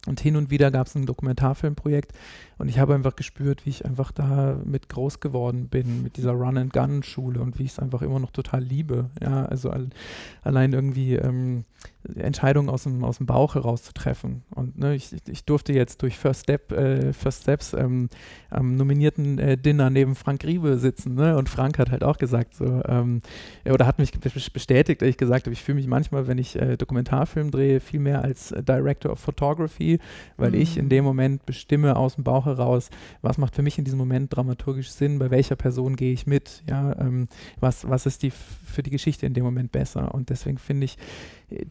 [0.07, 2.13] Und hin und wieder gab es ein Dokumentarfilmprojekt
[2.59, 6.33] und ich habe einfach gespürt, wie ich einfach da mit groß geworden bin, mit dieser
[6.33, 9.11] Run-and-Gun-Schule und wie ich es einfach immer noch total liebe.
[9.23, 9.89] Ja, also al
[10.43, 11.65] allein irgendwie ähm,
[12.17, 14.43] Entscheidungen aus dem, aus dem Bauch heraus zu treffen.
[14.51, 18.09] Und ne, ich, ich durfte jetzt durch First, Step, äh, First Steps ähm,
[18.51, 21.15] am nominierten äh, Dinner neben Frank Riebe sitzen.
[21.15, 21.37] Ne?
[21.37, 23.21] Und Frank hat halt auch gesagt, so, ähm,
[23.69, 26.77] oder hat mich bestätigt, dass ich gesagt habe, ich fühle mich manchmal, wenn ich äh,
[26.77, 29.99] Dokumentarfilm drehe, viel mehr als Director of Photography,
[30.37, 30.61] weil mhm.
[30.61, 32.91] ich in dem Moment bestimme aus dem Bauch heraus,
[33.23, 36.63] was macht für mich in diesem Moment dramaturgisch Sinn, bei welcher Person gehe ich mit,
[36.69, 37.29] ja, ähm,
[37.61, 40.15] was, was ist die für die Geschichte in dem Moment besser.
[40.15, 40.99] Und deswegen finde ich,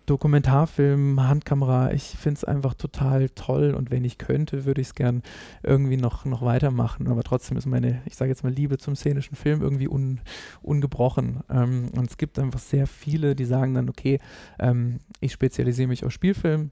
[0.08, 4.96] Dokumentarfilm, Handkamera, ich finde es einfach total toll und wenn ich könnte, würde ich es
[4.96, 5.22] gern
[5.62, 7.08] irgendwie noch, noch weitermachen.
[7.08, 10.20] Aber trotzdem ist meine, ich sage jetzt mal, Liebe zum szenischen Film irgendwie un,
[10.64, 11.42] ungebrochen.
[11.50, 14.20] Ähm, und es gibt einfach sehr viele, die sagen dann, okay,
[14.58, 16.72] ähm, ich spezialisiere mich auf Spielfilm,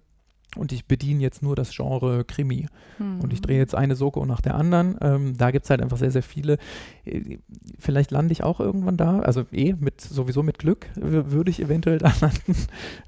[0.55, 2.67] und ich bediene jetzt nur das Genre Krimi.
[2.97, 3.21] Mhm.
[3.21, 4.97] Und ich drehe jetzt eine Soko nach der anderen.
[5.01, 6.57] Ähm, da gibt es halt einfach sehr, sehr viele.
[7.05, 7.37] Äh,
[7.77, 9.19] vielleicht lande ich auch irgendwann da.
[9.19, 12.55] Also eh, mit, sowieso mit Glück würde ich eventuell da landen.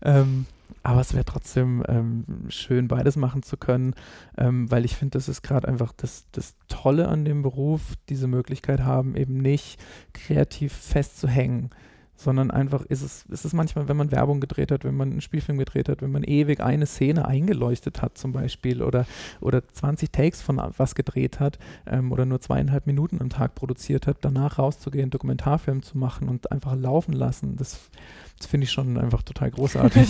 [0.02, 0.46] Ähm,
[0.84, 3.94] aber es wäre trotzdem ähm, schön, beides machen zu können,
[4.38, 8.28] ähm, weil ich finde, das ist gerade einfach das, das Tolle an dem Beruf, diese
[8.28, 9.80] Möglichkeit haben, eben nicht
[10.14, 11.72] kreativ festzuhängen
[12.18, 15.22] sondern einfach ist es, ist es manchmal, wenn man Werbung gedreht hat, wenn man einen
[15.22, 19.06] Spielfilm gedreht hat, wenn man ewig eine Szene eingeleuchtet hat zum Beispiel oder,
[19.40, 24.08] oder 20 Takes von was gedreht hat ähm, oder nur zweieinhalb Minuten am Tag produziert
[24.08, 27.90] hat, danach rauszugehen, Dokumentarfilm zu machen und einfach laufen lassen, das,
[28.38, 30.08] das finde ich schon einfach total großartig.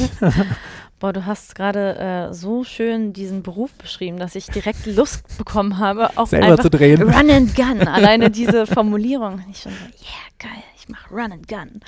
[1.00, 5.78] Boah, du hast gerade äh, so schön diesen Beruf beschrieben, dass ich direkt Lust bekommen
[5.78, 7.04] habe, auch Selber zu drehen.
[7.04, 7.88] Run and Gun.
[7.88, 9.44] Alleine diese Formulierung.
[9.52, 11.82] Ich schon so, yeah, geil ich mache Run and Gun.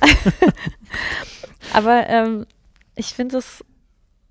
[1.72, 2.46] aber ähm,
[2.94, 3.64] ich finde es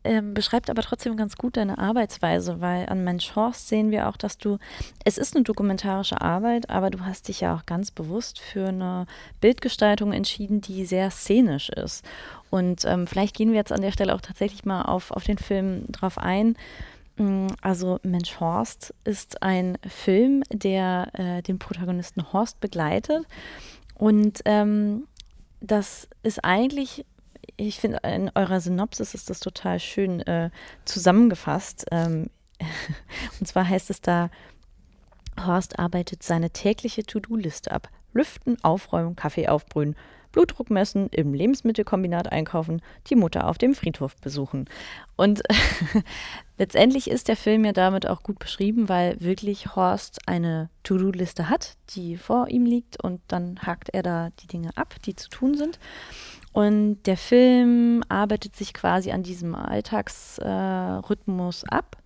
[0.04, 4.18] ähm, beschreibt aber trotzdem ganz gut deine Arbeitsweise, weil an Mensch Horst sehen wir auch,
[4.18, 4.58] dass du,
[5.06, 9.06] es ist eine dokumentarische Arbeit, aber du hast dich ja auch ganz bewusst für eine
[9.42, 12.06] Bildgestaltung entschieden, die sehr szenisch ist.
[12.50, 15.38] Und ähm, vielleicht gehen wir jetzt an der Stelle auch tatsächlich mal auf, auf den
[15.38, 16.56] Film drauf ein.
[17.18, 23.26] Mm, also Mensch Horst ist ein Film, der äh, den Protagonisten Horst begleitet
[23.96, 25.08] und ähm,
[25.62, 27.06] das ist eigentlich,
[27.58, 30.50] ich finde, in eurer Synopsis ist das total schön äh,
[30.86, 31.86] zusammengefasst.
[31.92, 32.30] Ähm,
[33.40, 34.30] und zwar heißt es da,
[35.40, 37.90] Horst arbeitet seine tägliche To-Do-Liste ab.
[38.14, 39.96] Lüften, aufräumen, Kaffee aufbrühen,
[40.32, 44.66] Blutdruck messen, im Lebensmittelkombinat einkaufen, die Mutter auf dem Friedhof besuchen.
[45.16, 45.44] Und
[46.58, 51.78] letztendlich ist der Film ja damit auch gut beschrieben, weil wirklich Horst eine To-Do-Liste hat,
[51.92, 55.56] die vor ihm liegt und dann hakt er da die Dinge ab, die zu tun
[55.56, 55.80] sind.
[56.54, 61.98] Und der Film arbeitet sich quasi an diesem Alltagsrhythmus äh, ab.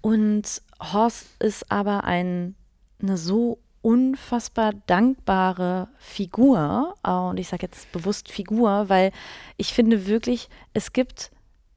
[0.00, 2.54] Und Horst ist aber ein,
[3.00, 6.96] eine so unfassbar dankbare Figur.
[7.04, 9.12] Und ich sage jetzt bewusst Figur, weil
[9.58, 11.30] ich finde wirklich, es gibt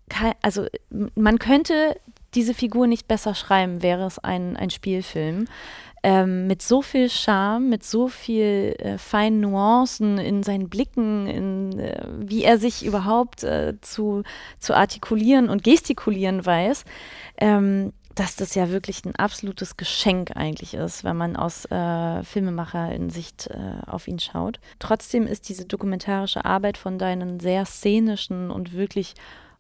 [0.10, 0.66] kein, also
[1.16, 2.00] man könnte
[2.34, 5.46] diese Figur nicht besser schreiben, wäre es ein, ein Spielfilm.
[6.02, 11.80] Ähm, mit so viel Charme, mit so viel äh, feinen Nuancen in seinen Blicken, in
[11.80, 14.24] äh, wie er sich überhaupt äh, zu,
[14.60, 16.86] zu artikulieren und gestikulieren weiß.
[17.38, 22.92] Ähm, dass das ja wirklich ein absolutes Geschenk eigentlich ist, wenn man aus äh, Filmemacher
[22.92, 24.60] in Sicht äh, auf ihn schaut.
[24.80, 29.14] Trotzdem ist diese dokumentarische Arbeit von deinen sehr szenischen und wirklich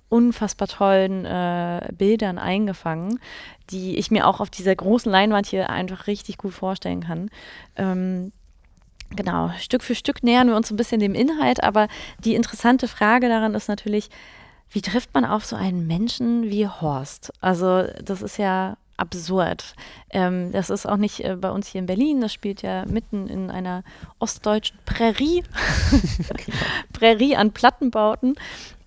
[0.09, 3.19] unfassbar tollen äh, Bildern eingefangen,
[3.69, 7.29] die ich mir auch auf dieser großen Leinwand hier einfach richtig gut vorstellen kann.
[7.75, 8.31] Ähm,
[9.15, 11.87] genau, Stück für Stück nähern wir uns ein bisschen dem Inhalt, aber
[12.23, 14.09] die interessante Frage daran ist natürlich,
[14.71, 17.31] wie trifft man auf so einen Menschen wie Horst?
[17.41, 19.75] Also das ist ja absurd.
[20.09, 23.27] Ähm, das ist auch nicht äh, bei uns hier in Berlin, das spielt ja mitten
[23.27, 23.83] in einer
[24.19, 25.43] ostdeutschen Prärie,
[25.91, 26.57] genau.
[26.93, 28.35] Prärie an Plattenbauten.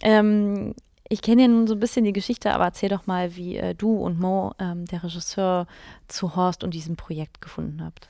[0.02, 0.74] Ähm,
[1.12, 3.74] ich kenne ja nun so ein bisschen die Geschichte, aber erzähl doch mal, wie äh,
[3.74, 5.66] du und Mo, ähm, der Regisseur,
[6.08, 8.08] zu Horst und diesem Projekt gefunden habt.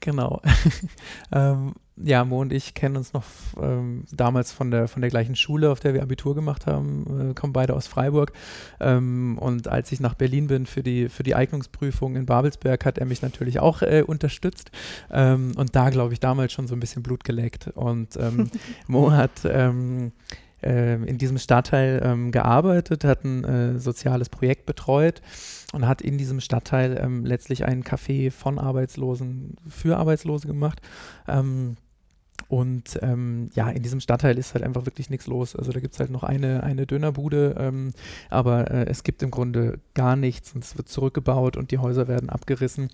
[0.00, 0.42] Genau.
[1.32, 3.24] ähm, ja, Mo und ich kennen uns noch
[3.58, 7.34] ähm, damals von der, von der gleichen Schule, auf der wir Abitur gemacht haben, äh,
[7.34, 8.32] kommen beide aus Freiburg.
[8.80, 12.98] Ähm, und als ich nach Berlin bin für die, für die Eignungsprüfung in Babelsberg, hat
[12.98, 14.72] er mich natürlich auch äh, unterstützt.
[15.10, 17.68] Ähm, und da, glaube ich, damals schon so ein bisschen Blut geleckt.
[17.68, 18.50] Und ähm,
[18.88, 20.12] Mo hat ähm,
[20.64, 25.22] äh, in diesem Stadtteil ähm, gearbeitet, hat ein äh, soziales Projekt betreut
[25.72, 30.80] und hat in diesem Stadtteil ähm, letztlich ein Café von Arbeitslosen für Arbeitslose gemacht.
[31.28, 31.76] Ähm,
[32.48, 35.56] und ähm, ja, in diesem Stadtteil ist halt einfach wirklich nichts los.
[35.56, 37.92] Also da gibt es halt noch eine, eine Dönerbude, ähm,
[38.30, 42.06] aber äh, es gibt im Grunde gar nichts und es wird zurückgebaut und die Häuser
[42.06, 42.90] werden abgerissen.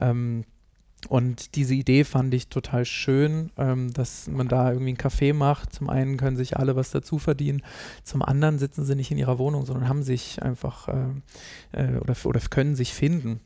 [0.00, 0.44] Ähm,
[1.08, 5.72] und diese Idee fand ich total schön, ähm, dass man da irgendwie ein Café macht.
[5.72, 7.62] Zum einen können sich alle was dazu verdienen,
[8.02, 10.92] zum anderen sitzen sie nicht in ihrer Wohnung, sondern haben sich einfach äh,
[11.72, 13.40] äh, oder, oder können sich finden.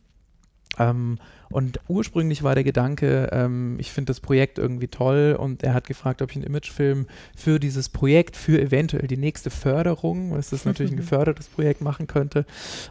[0.78, 1.18] Ähm,
[1.50, 5.86] und ursprünglich war der Gedanke, ähm, ich finde das Projekt irgendwie toll und er hat
[5.86, 10.50] gefragt, ob ich einen Imagefilm für dieses Projekt, für eventuell die nächste Förderung, weil es
[10.50, 12.44] das natürlich ein gefördertes Projekt machen könnte.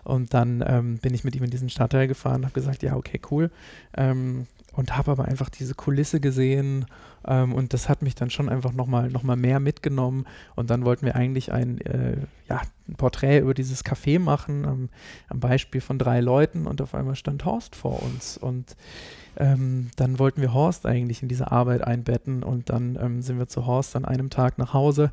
[0.03, 2.95] Und dann ähm, bin ich mit ihm in diesen Stadtteil gefahren und habe gesagt, ja,
[2.95, 3.51] okay, cool.
[4.77, 6.85] Und habe aber einfach diese Kulisse gesehen
[7.25, 10.25] ähm, und das hat mich dann schon einfach nochmal noch mal mehr mitgenommen.
[10.55, 14.89] Und dann wollten wir eigentlich ein, äh, ja, ein Porträt über dieses Café machen, am,
[15.29, 18.37] am, Beispiel von drei Leuten und auf einmal stand Horst vor uns.
[18.37, 18.75] Und
[19.35, 23.47] ähm, dann wollten wir Horst eigentlich in diese Arbeit einbetten und dann ähm, sind wir
[23.47, 25.11] zu Horst an einem Tag nach Hause.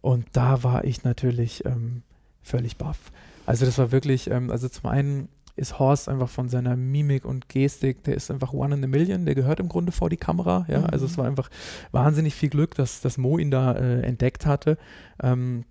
[0.00, 2.02] Und da war ich natürlich ähm,
[2.42, 2.98] völlig baff.
[3.46, 7.48] Also das war wirklich, ähm, also zum einen ist Horst einfach von seiner Mimik und
[7.48, 10.66] Gestik, der ist einfach one in a million, der gehört im Grunde vor die Kamera.
[10.68, 10.80] Ja?
[10.80, 10.86] Mhm.
[10.86, 11.48] Also es war einfach
[11.92, 14.78] wahnsinnig viel Glück, dass, dass Mo ihn da äh, entdeckt hatte.
[15.22, 15.64] Ähm,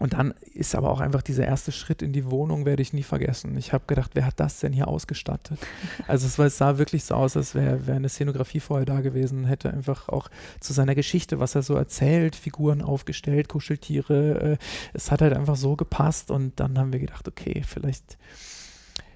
[0.00, 3.02] und dann ist aber auch einfach dieser erste Schritt in die Wohnung, werde ich nie
[3.02, 3.56] vergessen.
[3.56, 5.58] Ich habe gedacht, wer hat das denn hier ausgestattet?
[6.06, 9.00] Also es, war, es sah wirklich so aus, als wäre wär eine Szenografie vorher da
[9.00, 14.40] gewesen, hätte einfach auch zu seiner Geschichte, was er so erzählt, Figuren aufgestellt, Kuscheltiere.
[14.52, 14.56] Äh,
[14.94, 18.16] es hat halt einfach so gepasst und dann haben wir gedacht, okay, vielleicht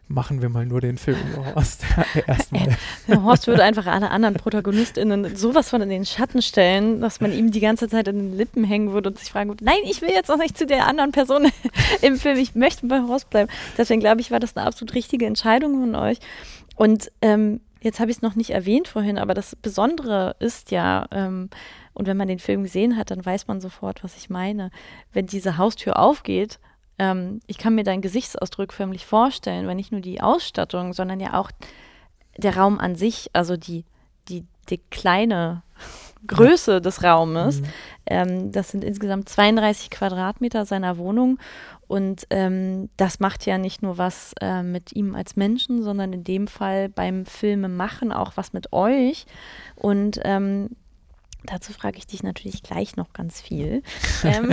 [0.09, 1.19] machen wir mal nur den Film
[1.55, 1.85] Horst.
[2.27, 2.77] Erstmal.
[3.09, 7.51] Horst würde einfach alle anderen ProtagonistInnen sowas von in den Schatten stellen, dass man ihm
[7.51, 10.11] die ganze Zeit in den Lippen hängen würde und sich fragen würde, nein, ich will
[10.11, 11.51] jetzt auch nicht zu der anderen Person
[12.03, 13.51] im Film, ich möchte bei Horst bleiben.
[13.79, 16.19] Deswegen glaube ich, war das eine absolut richtige Entscheidung von euch.
[16.77, 21.07] Und ähm, jetzt habe ich es noch nicht erwähnt vorhin, aber das Besondere ist ja,
[21.11, 21.49] ähm,
[21.95, 24.71] und wenn man den Film gesehen hat, dann weiß man sofort, was ich meine.
[25.12, 26.59] Wenn diese Haustür aufgeht
[27.03, 31.35] ähm, ich kann mir deinen Gesichtsausdruck förmlich vorstellen, weil nicht nur die Ausstattung, sondern ja
[31.35, 31.51] auch
[32.37, 33.85] der Raum an sich, also die,
[34.29, 35.62] die, die kleine
[36.29, 37.61] Größe des Raumes.
[37.61, 37.67] Mhm.
[38.07, 41.38] Ähm, das sind insgesamt 32 Quadratmeter seiner Wohnung.
[41.88, 46.23] Und ähm, das macht ja nicht nur was äh, mit ihm als Menschen, sondern in
[46.23, 49.27] dem Fall beim Filmemachen auch was mit euch.
[49.75, 50.71] Und ähm,
[51.44, 53.83] Dazu frage ich dich natürlich gleich noch ganz viel.
[54.24, 54.52] ähm,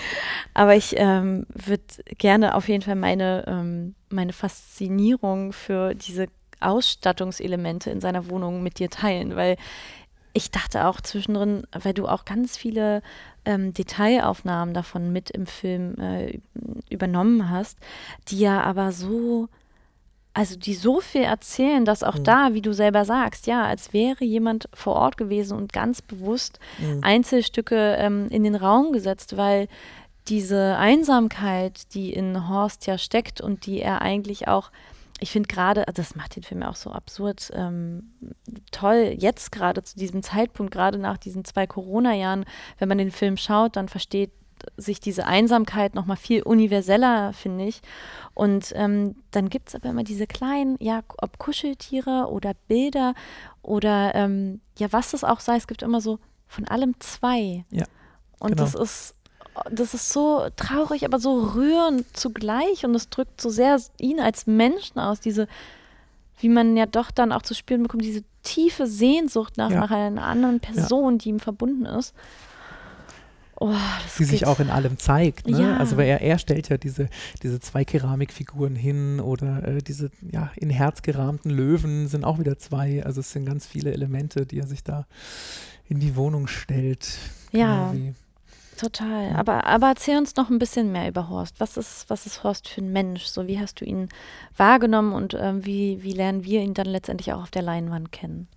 [0.54, 1.84] aber ich ähm, würde
[2.18, 6.26] gerne auf jeden Fall meine, ähm, meine Faszinierung für diese
[6.60, 9.56] Ausstattungselemente in seiner Wohnung mit dir teilen, weil
[10.32, 13.02] ich dachte auch zwischendrin, weil du auch ganz viele
[13.46, 16.40] ähm, Detailaufnahmen davon mit im Film äh,
[16.90, 17.78] übernommen hast,
[18.28, 19.48] die ja aber so
[20.36, 22.24] also die so viel erzählen, dass auch mhm.
[22.24, 26.60] da, wie du selber sagst, ja, als wäre jemand vor Ort gewesen und ganz bewusst
[26.78, 27.00] mhm.
[27.02, 29.66] Einzelstücke ähm, in den Raum gesetzt, weil
[30.28, 34.70] diese Einsamkeit, die in Horst ja steckt und die er eigentlich auch,
[35.20, 38.12] ich finde gerade, also das macht den Film ja auch so absurd ähm,
[38.72, 42.44] toll, jetzt gerade zu diesem Zeitpunkt, gerade nach diesen zwei Corona-Jahren,
[42.78, 44.32] wenn man den Film schaut, dann versteht
[44.76, 47.80] sich diese Einsamkeit noch mal viel universeller, finde ich.
[48.34, 53.14] Und ähm, dann gibt es aber immer diese kleinen, ja, ob Kuscheltiere oder Bilder
[53.62, 57.64] oder ähm, ja, was es auch sei, es gibt immer so von allem zwei.
[57.70, 57.84] Ja.
[58.38, 58.62] Und genau.
[58.62, 59.16] das ist
[59.70, 64.46] das ist so traurig, aber so rührend zugleich und es drückt so sehr ihn als
[64.46, 65.48] Menschen aus, diese,
[66.40, 69.80] wie man ja doch dann auch zu spüren bekommt, diese tiefe Sehnsucht nach, ja.
[69.80, 71.18] nach einer anderen Person, ja.
[71.18, 72.14] die ihm verbunden ist.
[73.58, 73.74] Oh,
[74.18, 75.48] die sich auch in allem zeigt.
[75.48, 75.62] Ne?
[75.62, 75.76] Ja.
[75.78, 77.08] Also weil er, er stellt ja diese,
[77.42, 82.58] diese zwei Keramikfiguren hin oder äh, diese ja, in Herz gerahmten Löwen sind auch wieder
[82.58, 83.04] zwei.
[83.04, 85.06] Also es sind ganz viele Elemente, die er sich da
[85.88, 87.18] in die Wohnung stellt.
[87.52, 87.92] Ja.
[87.92, 88.14] Genau
[88.76, 89.34] total.
[89.34, 91.58] Aber, aber erzähl uns noch ein bisschen mehr über Horst.
[91.58, 93.24] Was ist, was ist Horst für ein Mensch?
[93.24, 94.08] So, wie hast du ihn
[94.56, 98.48] wahrgenommen und ähm, wie, wie lernen wir ihn dann letztendlich auch auf der Leinwand kennen?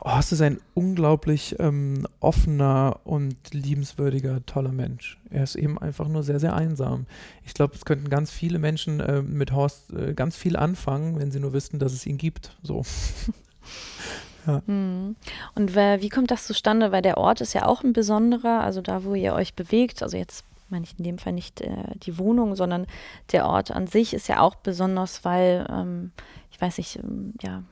[0.00, 5.18] Horst ist ein unglaublich ähm, offener und liebenswürdiger, toller Mensch.
[5.30, 7.06] Er ist eben einfach nur sehr, sehr einsam.
[7.44, 11.30] Ich glaube, es könnten ganz viele Menschen äh, mit Horst äh, ganz viel anfangen, wenn
[11.30, 12.56] sie nur wüssten, dass es ihn gibt.
[12.62, 12.82] So.
[14.46, 14.62] ja.
[14.66, 15.16] Hm.
[15.54, 16.92] Und wie kommt das zustande?
[16.92, 20.16] Weil der Ort ist ja auch ein besonderer, also da, wo ihr euch bewegt, also
[20.16, 22.86] jetzt meine ich in dem Fall nicht äh, die Wohnung, sondern
[23.32, 26.12] der Ort an sich ist ja auch besonders, weil ähm,
[26.56, 27.62] ich weiß nicht, ähm, ja,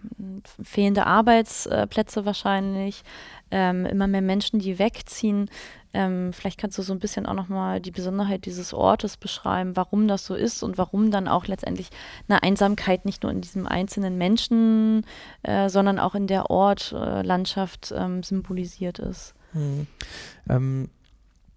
[0.63, 3.03] fehlende Arbeitsplätze wahrscheinlich,
[3.51, 5.49] ähm, immer mehr Menschen, die wegziehen.
[5.95, 10.07] Ähm, vielleicht kannst du so ein bisschen auch nochmal die Besonderheit dieses Ortes beschreiben, warum
[10.07, 11.89] das so ist und warum dann auch letztendlich
[12.29, 15.07] eine Einsamkeit nicht nur in diesem einzelnen Menschen,
[15.45, 19.35] äh, sondern auch in der Ortlandschaft äh, symbolisiert ist.
[19.53, 19.87] Hm.
[20.47, 20.91] Ähm,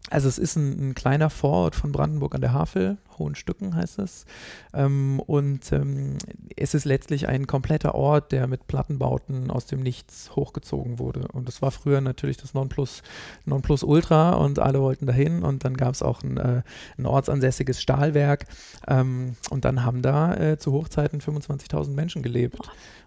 [0.10, 4.26] also es ist ein, ein, kleiner Vorort von Brandenburg an der Havel, Hohenstücken heißt es.
[4.74, 6.18] Ähm, und ähm,
[6.56, 11.28] es ist letztlich ein kompletter Ort, der mit Plattenbauten aus dem Nichts hochgezogen wurde.
[11.34, 13.04] Und das war früher natürlich das Nonplus,
[13.46, 15.44] Nonplusultra und alle wollten dahin.
[15.44, 16.62] Und dann gab es auch ein, äh,
[16.98, 18.46] ein, ortsansässiges Stahlwerk.
[18.88, 22.60] Ähm, und dann haben da äh, zu Hochzeiten 25.000 Menschen gelebt.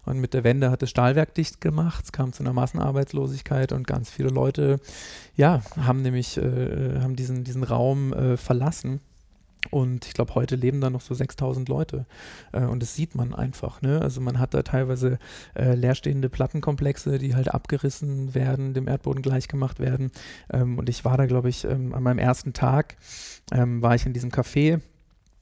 [0.05, 3.85] Und mit der Wende hat das Stahlwerk dicht gemacht, es kam zu einer Massenarbeitslosigkeit und
[3.85, 4.79] ganz viele Leute,
[5.35, 8.99] ja, haben nämlich, äh, haben diesen, diesen Raum äh, verlassen.
[9.69, 12.05] Und ich glaube, heute leben da noch so 6000 Leute.
[12.51, 13.81] Äh, und das sieht man einfach.
[13.81, 14.01] Ne?
[14.01, 15.19] Also man hat da teilweise
[15.53, 20.11] äh, leerstehende Plattenkomplexe, die halt abgerissen werden, dem Erdboden gleichgemacht werden.
[20.51, 22.97] Ähm, und ich war da, glaube ich, ähm, an meinem ersten Tag,
[23.51, 24.81] ähm, war ich in diesem Café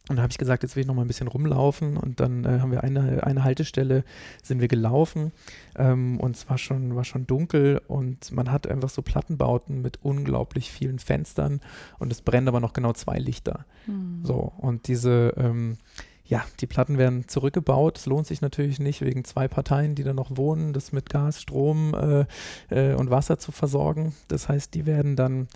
[0.10, 1.96] und da habe ich gesagt, jetzt will ich noch mal ein bisschen rumlaufen.
[1.96, 4.04] Und dann äh, haben wir eine, eine Haltestelle,
[4.42, 5.32] sind wir gelaufen.
[5.78, 10.00] Ähm, und es war schon, war schon dunkel und man hat einfach so Plattenbauten mit
[10.02, 11.62] unglaublich vielen Fenstern.
[12.00, 13.66] Und es brennt aber noch genau zwei Lichter.
[13.86, 14.22] Mhm.
[14.24, 15.78] So, und diese, ähm,
[16.26, 18.00] ja, die Platten werden zurückgebaut.
[18.00, 21.40] Es lohnt sich natürlich nicht wegen zwei Parteien, die da noch wohnen, das mit Gas,
[21.40, 22.26] Strom äh,
[22.70, 24.14] äh, und Wasser zu versorgen.
[24.28, 25.48] Das heißt, die werden dann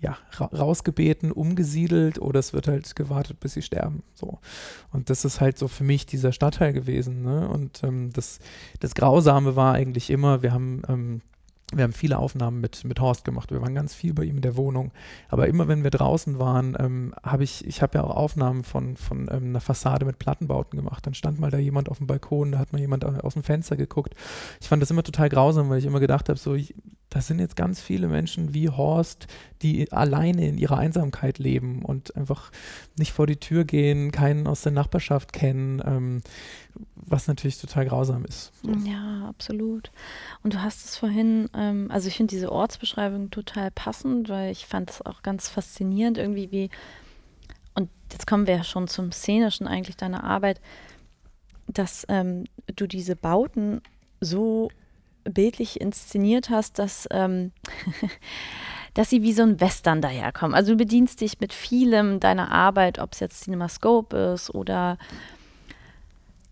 [0.00, 4.02] ja, ra rausgebeten, umgesiedelt oder es wird halt gewartet, bis sie sterben.
[4.14, 4.38] So.
[4.92, 7.22] Und das ist halt so für mich dieser Stadtteil gewesen.
[7.22, 7.48] Ne?
[7.48, 8.38] Und ähm, das,
[8.80, 11.20] das Grausame war eigentlich immer, wir haben ähm,
[11.72, 13.52] wir haben viele Aufnahmen mit, mit Horst gemacht.
[13.52, 14.90] Wir waren ganz viel bei ihm in der Wohnung.
[15.28, 18.96] Aber immer wenn wir draußen waren, ähm, habe ich, ich habe ja auch Aufnahmen von,
[18.96, 21.06] von ähm, einer Fassade mit Plattenbauten gemacht.
[21.06, 23.76] Dann stand mal da jemand auf dem Balkon, da hat mal jemand aus dem Fenster
[23.76, 24.14] geguckt.
[24.60, 26.74] Ich fand das immer total grausam, weil ich immer gedacht habe, so, ich,
[27.10, 29.26] das sind jetzt ganz viele Menschen wie Horst,
[29.62, 32.52] die alleine in ihrer Einsamkeit leben und einfach
[32.96, 36.22] nicht vor die Tür gehen, keinen aus der Nachbarschaft kennen, ähm,
[36.94, 38.52] was natürlich total grausam ist.
[38.62, 38.70] So.
[38.88, 39.90] Ja, absolut.
[40.44, 44.66] Und du hast es vorhin, ähm, also ich finde diese Ortsbeschreibung total passend, weil ich
[44.66, 46.70] fand es auch ganz faszinierend irgendwie wie,
[47.74, 50.60] und jetzt kommen wir ja schon zum Szenischen eigentlich deiner Arbeit,
[51.66, 52.44] dass ähm,
[52.76, 53.80] du diese Bauten
[54.20, 54.70] so
[55.24, 57.52] bildlich inszeniert hast, dass, ähm,
[58.94, 60.54] dass sie wie so ein Western daherkommen.
[60.54, 64.98] Also du bedienst dich mit vielem deiner Arbeit, ob es jetzt CinemaScope ist oder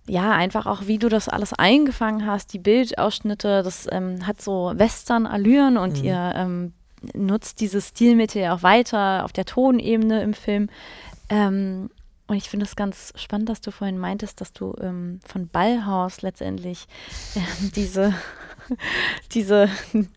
[0.09, 4.73] ja, einfach auch, wie du das alles eingefangen hast, die Bildausschnitte, das ähm, hat so
[4.75, 6.05] Western-Allüren und mhm.
[6.05, 6.73] ihr ähm,
[7.15, 10.71] nutzt dieses Stilmittel ja auch weiter auf der Tonebene im Film.
[11.29, 11.91] Ähm,
[12.27, 16.23] und ich finde es ganz spannend, dass du vorhin meintest, dass du ähm, von Ballhaus
[16.23, 16.87] letztendlich
[17.37, 18.15] ähm, diese
[19.33, 19.69] diese,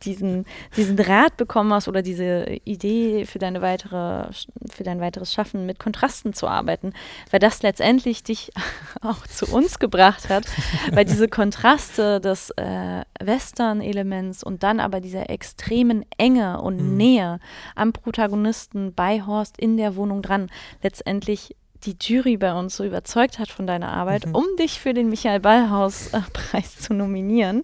[0.04, 0.46] diesen,
[0.76, 4.32] diesen Rat bekommen hast oder diese Idee für deine weitere,
[4.70, 6.94] für dein weiteres Schaffen mit Kontrasten zu arbeiten,
[7.30, 8.52] weil das letztendlich dich
[9.02, 10.46] auch zu uns gebracht hat,
[10.92, 16.98] weil diese Kontraste des äh, Western-Elements und dann aber dieser extremen Enge und mhm.
[16.98, 17.40] Nähe
[17.76, 20.50] am Protagonisten bei Horst in der Wohnung dran
[20.82, 24.36] letztendlich die Jury bei uns so überzeugt hat von deiner Arbeit, mhm.
[24.36, 27.64] um dich für den Michael Ballhaus-Preis zu nominieren.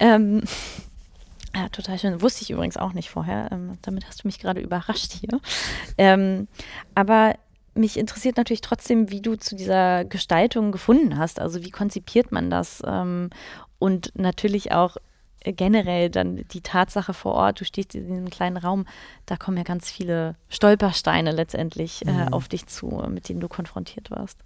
[0.00, 0.42] Ähm,
[1.54, 2.20] ja, total schön.
[2.20, 3.48] Wusste ich übrigens auch nicht vorher.
[3.50, 5.40] Ähm, damit hast du mich gerade überrascht hier.
[5.96, 6.48] Ähm,
[6.94, 7.34] aber
[7.74, 11.40] mich interessiert natürlich trotzdem, wie du zu dieser Gestaltung gefunden hast.
[11.40, 12.82] Also wie konzipiert man das?
[12.86, 13.30] Ähm,
[13.78, 14.96] und natürlich auch,
[15.44, 18.86] generell dann die Tatsache vor Ort, du stehst in diesem kleinen Raum,
[19.26, 22.32] da kommen ja ganz viele Stolpersteine letztendlich äh, mhm.
[22.32, 24.38] auf dich zu, mit denen du konfrontiert warst.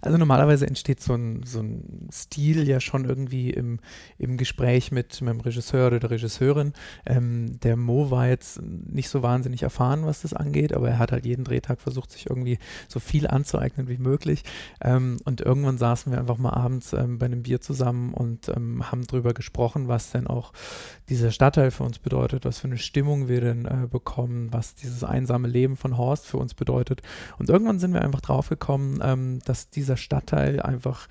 [0.00, 3.80] Also normalerweise entsteht so ein, so ein Stil ja schon irgendwie im,
[4.18, 6.72] im Gespräch mit, dem Regisseur oder der Regisseurin.
[7.04, 11.12] Ähm, der Mo war jetzt nicht so wahnsinnig erfahren, was das angeht, aber er hat
[11.12, 14.42] halt jeden Drehtag versucht, sich irgendwie so viel anzueignen wie möglich.
[14.80, 18.90] Ähm, und irgendwann saßen wir einfach mal abends ähm, bei einem Bier zusammen und ähm,
[18.90, 20.52] haben darüber gesprochen, was denn auch
[21.08, 25.04] dieser Stadtteil für uns bedeutet, was für eine Stimmung wir denn äh, bekommen, was dieses
[25.04, 27.02] einsame Leben von Horst für uns bedeutet.
[27.38, 31.08] Und irgendwann sind wir einfach draufgekommen, ähm, dass dieser Stadtteil einfach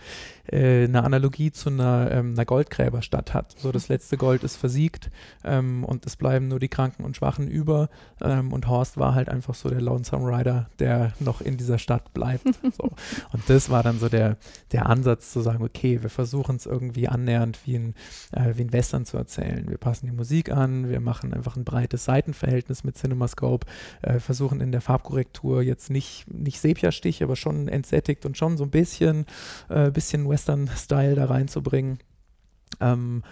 [0.52, 3.56] äh, eine Analogie zu einer, ähm, einer, Goldgräberstadt hat.
[3.60, 5.12] So das letzte Gold ist versiegt
[5.44, 7.90] ähm, und es bleiben nur die Kranken und Schwachen über.
[8.22, 12.14] Ähm, und Horst war halt einfach so der Lonesome Rider, der noch in dieser Stadt
[12.14, 12.46] bleibt.
[12.78, 12.90] so.
[13.32, 14.38] Und das war dann so der,
[14.72, 17.96] der Ansatz zu sagen, okay, wir versuchen es irgendwie annähernd wie ein,
[18.32, 19.70] äh, wie ein Western zu erzählen.
[19.70, 23.68] Wir passen die Musik an, wir machen einfach ein breites Seitenverhältnis mit CinemaScope,
[24.02, 28.69] äh, versuchen in der Farbkorrektur jetzt nicht, nicht Sepia-Stich, aber schon entsättigt und schon so
[28.70, 29.26] ein bisschen,
[29.70, 32.00] äh, bisschen Western-Style da reinzubringen.
[32.80, 33.24] Ähm,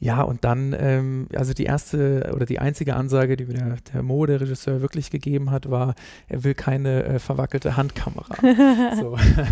[0.00, 4.02] ja, und dann, ähm, also die erste oder die einzige Ansage, die mir der, der
[4.04, 5.96] Mo, der Regisseur, wirklich gegeben hat, war,
[6.28, 8.36] er will keine äh, verwackelte Handkamera.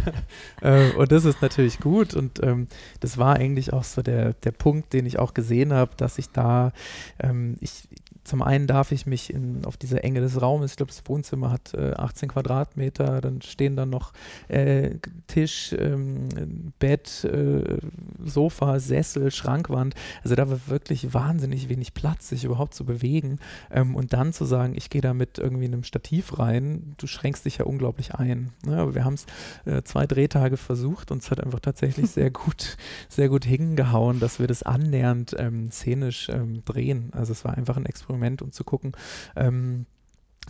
[0.63, 2.69] äh, und das ist natürlich gut und ähm,
[3.01, 6.31] das war eigentlich auch so der, der Punkt, den ich auch gesehen habe, dass ich
[6.31, 6.73] da,
[7.19, 7.89] ähm, ich,
[8.27, 11.53] zum einen darf ich mich in, auf dieser Enge des Raumes, ich glaube, das Wohnzimmer
[11.53, 14.13] hat äh, 18 Quadratmeter, dann stehen dann noch
[14.49, 14.97] äh,
[15.29, 16.29] Tisch, ähm,
[16.79, 17.79] Bett, äh,
[18.25, 19.95] Sofa, Sessel, Schrankwand.
[20.25, 23.39] Also da war wirklich wahnsinnig wenig Platz, sich überhaupt zu bewegen.
[23.71, 27.45] Ähm, und dann zu sagen, ich gehe da mit irgendwie einem Stativ rein, du schränkst
[27.45, 28.53] dich ja unglaublich ein.
[28.65, 28.79] Ne?
[28.79, 29.27] Aber wir haben es
[29.67, 32.77] äh, zwei Drehtage versucht und es hat einfach tatsächlich sehr gut,
[33.09, 37.11] sehr gut hingehauen, dass wir das annähernd ähm, szenisch ähm, drehen.
[37.13, 38.93] Also es war einfach ein Experiment Moment, um zu gucken,
[39.37, 39.87] ähm,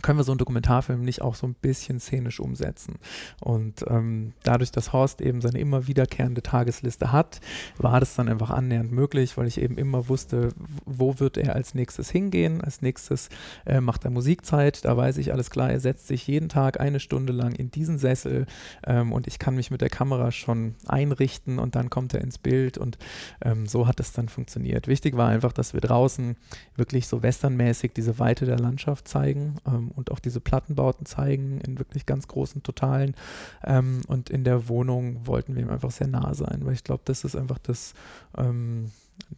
[0.01, 2.95] können wir so einen Dokumentarfilm nicht auch so ein bisschen szenisch umsetzen.
[3.41, 7.39] Und ähm, dadurch, dass Horst eben seine immer wiederkehrende Tagesliste hat,
[7.77, 10.49] war das dann einfach annähernd möglich, weil ich eben immer wusste,
[10.85, 12.61] wo wird er als nächstes hingehen.
[12.61, 13.29] Als nächstes
[13.65, 14.85] äh, macht er Musikzeit.
[14.85, 17.97] Da weiß ich alles klar, er setzt sich jeden Tag eine Stunde lang in diesen
[17.97, 18.45] Sessel
[18.85, 22.37] ähm, und ich kann mich mit der Kamera schon einrichten und dann kommt er ins
[22.37, 22.97] Bild und
[23.41, 24.87] ähm, so hat es dann funktioniert.
[24.87, 26.35] Wichtig war einfach, dass wir draußen
[26.75, 29.55] wirklich so westernmäßig diese Weite der Landschaft zeigen.
[29.87, 33.15] Ähm, und auch diese Plattenbauten zeigen in wirklich ganz großen Totalen.
[33.63, 37.03] Ähm, und in der Wohnung wollten wir ihm einfach sehr nah sein, weil ich glaube,
[37.05, 37.93] das ist einfach das,
[38.37, 38.91] ähm,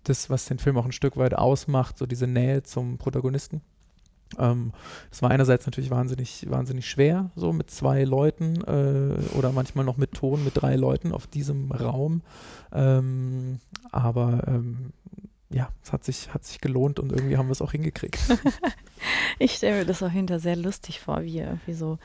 [0.04, 3.62] das, was den Film auch ein Stück weit ausmacht, so diese Nähe zum Protagonisten.
[4.38, 4.74] Ähm,
[5.10, 9.98] das war einerseits natürlich wahnsinnig, wahnsinnig schwer, so mit zwei Leuten äh, oder manchmal noch
[9.98, 12.22] mit Ton mit drei Leuten auf diesem Raum.
[12.72, 13.60] Ähm,
[13.92, 14.94] aber ähm,
[15.50, 18.20] ja, es hat sich, hat sich gelohnt und irgendwie haben wir es auch hingekriegt.
[19.40, 21.98] ich stelle mir das auch hinter sehr lustig vor, wie irgendwie so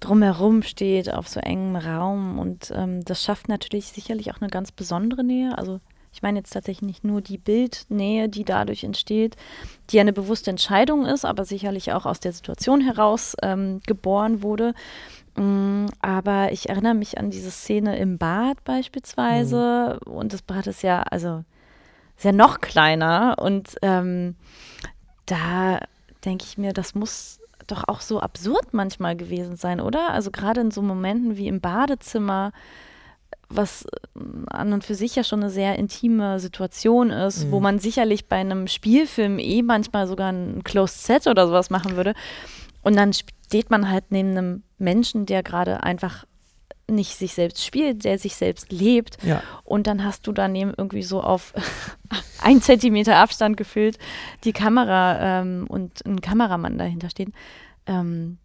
[0.00, 4.72] drumherum steht auf so engem Raum und ähm, das schafft natürlich sicherlich auch eine ganz
[4.72, 5.56] besondere Nähe.
[5.56, 5.80] Also
[6.12, 9.36] ich meine jetzt tatsächlich nicht nur die Bildnähe, die dadurch entsteht,
[9.90, 14.74] die eine bewusste Entscheidung ist, aber sicherlich auch aus der Situation heraus ähm, geboren wurde.
[15.36, 20.12] Mm, aber ich erinnere mich an diese Szene im Bad beispielsweise mhm.
[20.12, 21.44] und das Bad ist ja, also
[22.22, 24.36] ist ja noch kleiner und ähm,
[25.26, 25.80] da
[26.24, 30.10] denke ich mir, das muss doch auch so absurd manchmal gewesen sein, oder?
[30.10, 32.52] Also gerade in so Momenten wie im Badezimmer,
[33.48, 34.20] was äh,
[34.50, 37.50] an und für sich ja schon eine sehr intime Situation ist, mhm.
[37.50, 41.96] wo man sicherlich bei einem Spielfilm eh manchmal sogar ein Closed Set oder sowas machen
[41.96, 42.14] würde.
[42.82, 46.24] Und dann steht man halt neben einem Menschen, der gerade einfach
[46.90, 49.18] nicht sich selbst spielt, der sich selbst lebt.
[49.22, 49.42] Ja.
[49.64, 51.52] Und dann hast du daneben irgendwie so auf
[52.42, 53.98] ein Zentimeter Abstand gefüllt
[54.44, 57.32] die Kamera ähm, und ein Kameramann dahinter stehen.
[57.86, 58.38] Ähm,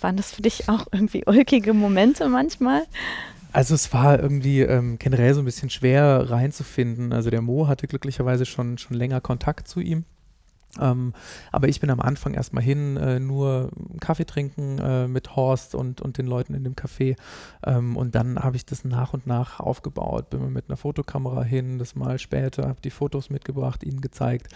[0.00, 2.84] waren das für dich auch irgendwie ulkige Momente manchmal?
[3.52, 7.12] Also es war irgendwie ähm, generell so ein bisschen schwer reinzufinden.
[7.12, 10.04] Also der Mo hatte glücklicherweise schon, schon länger Kontakt zu ihm.
[10.80, 11.12] Ähm,
[11.52, 13.70] aber ich bin am Anfang erstmal hin, äh, nur
[14.00, 17.16] Kaffee trinken äh, mit Horst und, und den Leuten in dem Café.
[17.64, 20.30] Ähm, und dann habe ich das nach und nach aufgebaut.
[20.30, 24.48] Bin mit einer Fotokamera hin, das mal später, habe die Fotos mitgebracht, ihnen gezeigt,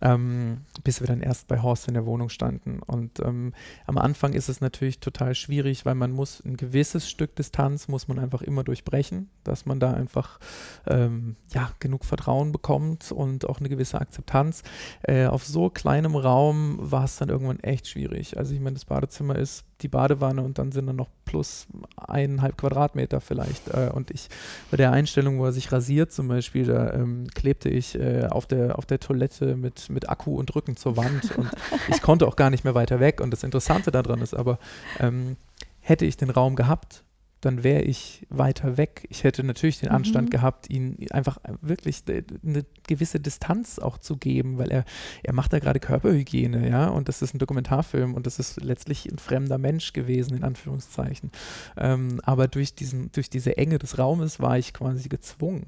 [0.00, 2.80] ähm, bis wir dann erst bei Horst in der Wohnung standen.
[2.80, 3.52] Und ähm,
[3.86, 8.08] am Anfang ist es natürlich total schwierig, weil man muss ein gewisses Stück Distanz, muss
[8.08, 10.38] man einfach immer durchbrechen, dass man da einfach
[10.86, 14.62] ähm, ja, genug Vertrauen bekommt und auch eine gewisse Akzeptanz.
[15.02, 18.38] Äh, auf so kleinem Raum war es dann irgendwann echt schwierig.
[18.38, 22.56] Also ich meine, das Badezimmer ist die Badewanne und dann sind dann noch plus eineinhalb
[22.56, 23.68] Quadratmeter vielleicht.
[23.68, 24.28] Äh, und ich
[24.70, 28.46] bei der Einstellung, wo er sich rasiert zum Beispiel, da ähm, klebte ich äh, auf,
[28.46, 31.50] der, auf der Toilette mit, mit Akku und Rücken zur Wand und
[31.88, 33.20] ich konnte auch gar nicht mehr weiter weg.
[33.20, 34.58] Und das Interessante daran ist aber,
[35.00, 35.36] ähm,
[35.80, 37.04] hätte ich den Raum gehabt,
[37.42, 39.06] dann wäre ich weiter weg.
[39.10, 40.30] Ich hätte natürlich den Anstand mhm.
[40.30, 44.84] gehabt, ihn einfach wirklich eine gewisse Distanz auch zu geben, weil er,
[45.24, 49.10] er macht da gerade Körperhygiene, ja, und das ist ein Dokumentarfilm und das ist letztlich
[49.10, 51.32] ein fremder Mensch gewesen, in Anführungszeichen.
[51.76, 55.66] Ähm, aber durch, diesen, durch diese Enge des Raumes war ich quasi gezwungen.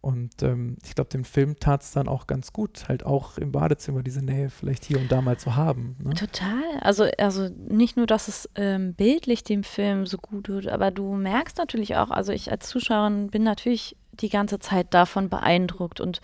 [0.00, 3.52] Und ähm, ich glaube, dem Film tat es dann auch ganz gut, halt auch im
[3.52, 5.96] Badezimmer diese Nähe vielleicht hier und da mal zu haben.
[6.02, 6.14] Ne?
[6.14, 6.62] Total.
[6.80, 11.14] Also, also nicht nur, dass es ähm, bildlich dem Film so gut tut, aber du
[11.14, 16.20] merkst natürlich auch, also ich als Zuschauerin bin natürlich die ganze Zeit davon beeindruckt und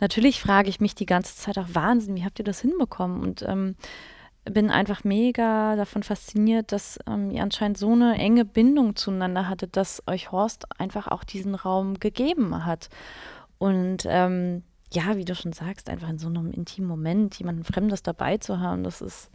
[0.00, 3.22] natürlich frage ich mich die ganze Zeit auch Wahnsinn, wie habt ihr das hinbekommen?
[3.22, 3.76] Und ähm,
[4.50, 9.76] bin einfach mega davon fasziniert, dass ähm, ihr anscheinend so eine enge Bindung zueinander hattet,
[9.76, 12.88] dass euch Horst einfach auch diesen Raum gegeben hat.
[13.58, 18.02] Und ähm, ja, wie du schon sagst, einfach in so einem intimen Moment jemanden Fremdes
[18.02, 19.30] dabei zu haben, das ist,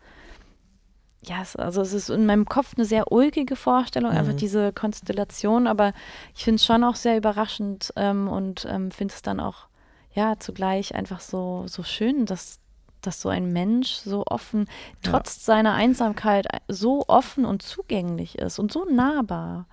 [1.24, 4.18] ja, es, also es ist in meinem Kopf eine sehr ulkige Vorstellung, mhm.
[4.18, 5.93] einfach diese Konstellation, aber
[6.36, 9.68] ich finde es schon auch sehr überraschend ähm, und ähm, finde es dann auch,
[10.14, 12.61] ja, zugleich einfach so, so schön, dass
[13.02, 14.68] dass so ein Mensch so offen,
[15.02, 15.54] trotz ja.
[15.54, 19.66] seiner Einsamkeit, so offen und zugänglich ist und so nahbar.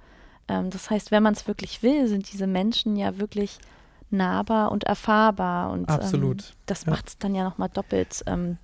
[0.49, 3.59] Ähm, das heißt, wenn man es wirklich will, sind diese Menschen ja wirklich
[4.11, 5.71] nahbar und erfahrbar.
[5.71, 6.43] Und Absolut.
[6.43, 6.91] Ähm, das ja.
[6.91, 8.59] macht es dann ja nochmal doppelt ähm,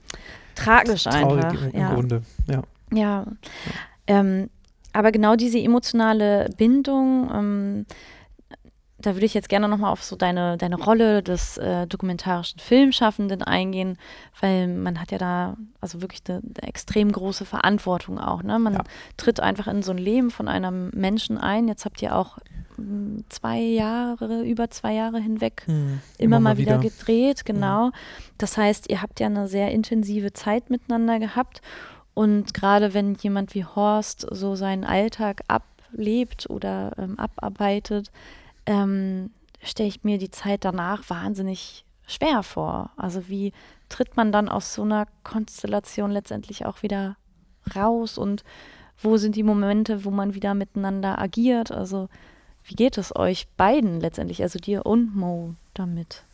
[0.54, 1.62] tragisch Traurig einfach.
[1.62, 2.62] Im, im Grunde, ja.
[2.92, 2.98] Ja.
[2.98, 3.26] ja.
[4.06, 4.50] Ähm,
[4.92, 7.86] aber genau diese emotionale Bindung, ähm,
[9.04, 13.42] da würde ich jetzt gerne nochmal auf so deine, deine Rolle des äh, dokumentarischen Filmschaffenden
[13.42, 13.98] eingehen,
[14.40, 18.42] weil man hat ja da also wirklich eine, eine extrem große Verantwortung auch.
[18.42, 18.58] Ne?
[18.58, 18.84] Man ja.
[19.18, 21.68] tritt einfach in so ein Leben von einem Menschen ein.
[21.68, 22.38] Jetzt habt ihr auch
[22.76, 26.00] hm, zwei Jahre, über zwei Jahre hinweg mhm.
[26.16, 26.90] immer, immer, mal wieder, wieder.
[26.90, 27.88] gedreht, genau.
[27.88, 27.92] Mhm.
[28.38, 31.60] Das heißt, ihr habt ja eine sehr intensive Zeit miteinander gehabt.
[32.14, 38.10] Und gerade wenn jemand wie Horst so seinen Alltag ablebt oder ähm, abarbeitet,
[38.66, 39.30] ähm,
[39.62, 42.90] stelle ich mir die Zeit danach wahnsinnig schwer vor.
[42.96, 43.52] Also wie
[43.88, 47.16] tritt man dann aus so einer Konstellation letztendlich auch wieder
[47.74, 48.44] raus und
[48.98, 51.70] wo sind die Momente, wo man wieder miteinander agiert?
[51.70, 52.08] Also
[52.64, 56.24] wie geht es euch beiden letztendlich, also dir und Mo damit?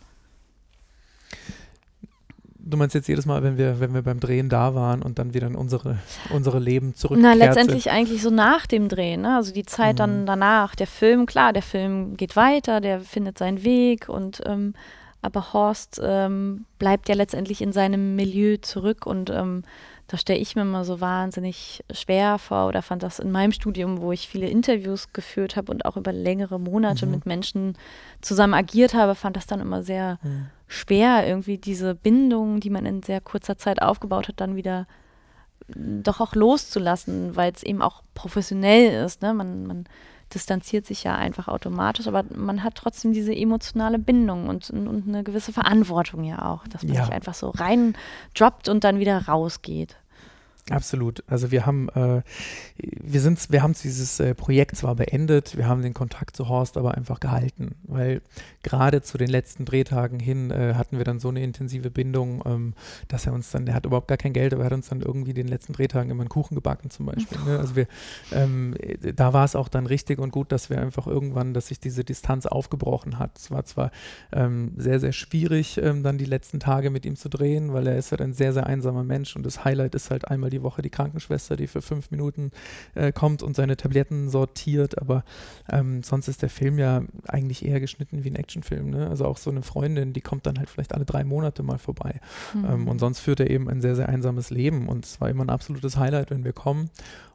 [2.71, 5.35] Du meinst jetzt jedes Mal, wenn wir, wenn wir beim Drehen da waren und dann
[5.35, 5.99] wieder in unsere,
[6.31, 7.19] unsere Leben zurück.
[7.21, 9.37] Na, letztendlich eigentlich so nach dem Drehen, ne?
[9.37, 9.99] Also die Zeit mhm.
[9.99, 10.75] dann danach.
[10.75, 14.75] Der Film, klar, der Film geht weiter, der findet seinen Weg und ähm,
[15.23, 19.65] aber Horst ähm, bleibt ja letztendlich in seinem Milieu zurück und ähm,
[20.07, 24.01] das stelle ich mir immer so wahnsinnig schwer vor oder fand das in meinem Studium,
[24.01, 27.13] wo ich viele Interviews geführt habe und auch über längere Monate Mhm.
[27.13, 27.77] mit Menschen
[28.21, 30.47] zusammen agiert habe, fand das dann immer sehr Mhm.
[30.71, 34.87] Schwer, irgendwie diese Bindung, die man in sehr kurzer Zeit aufgebaut hat, dann wieder
[35.75, 39.21] mm, doch auch loszulassen, weil es eben auch professionell ist.
[39.21, 39.35] Ne?
[39.35, 39.85] Man, man
[40.33, 45.25] distanziert sich ja einfach automatisch, aber man hat trotzdem diese emotionale Bindung und, und eine
[45.25, 47.05] gewisse Verantwortung ja auch, dass man Ja.
[47.05, 47.97] sich einfach so rein
[48.35, 49.97] droppt und dann wieder rausgeht.
[50.71, 51.25] Absolut.
[51.27, 52.23] Also wir haben, äh,
[52.79, 56.77] wir sind, wir haben dieses äh, Projekt zwar beendet, wir haben den Kontakt zu Horst
[56.77, 58.23] aber einfach gehalten, weil
[58.63, 62.75] gerade zu den letzten Drehtagen hin äh, hatten wir dann so eine intensive Bindung, ähm,
[63.09, 65.01] dass er uns dann, der hat überhaupt gar kein Geld, aber er hat uns dann
[65.01, 67.39] irgendwie den letzten Drehtagen immer einen Kuchen gebacken zum Beispiel.
[67.47, 67.59] Ne?
[67.59, 67.87] Also wir,
[68.33, 71.69] ähm, äh, da war es auch dann richtig und gut, dass wir einfach irgendwann, dass
[71.69, 73.39] sich diese Distanz aufgebrochen hat.
[73.39, 73.91] Es war zwar
[74.33, 77.97] ähm, sehr, sehr schwierig, ähm, dann die letzten Tage mit ihm zu drehen, weil er
[77.97, 80.83] ist halt ein sehr, sehr einsamer Mensch und das Highlight ist halt einmal die Woche
[80.83, 82.51] die Krankenschwester, die für fünf Minuten
[82.95, 85.25] äh, kommt und seine Tabletten sortiert, aber
[85.71, 88.91] ähm, sonst ist der Film ja eigentlich eher geschnitten wie ein Actionfilm.
[88.91, 89.09] Ne?
[89.09, 92.21] Also auch so eine Freundin, die kommt dann halt vielleicht alle drei Monate mal vorbei.
[92.55, 95.45] Ähm, und sonst führt er eben ein sehr, sehr einsames Leben und es war immer
[95.45, 96.91] ein absolutes Highlight, wenn wir kommen.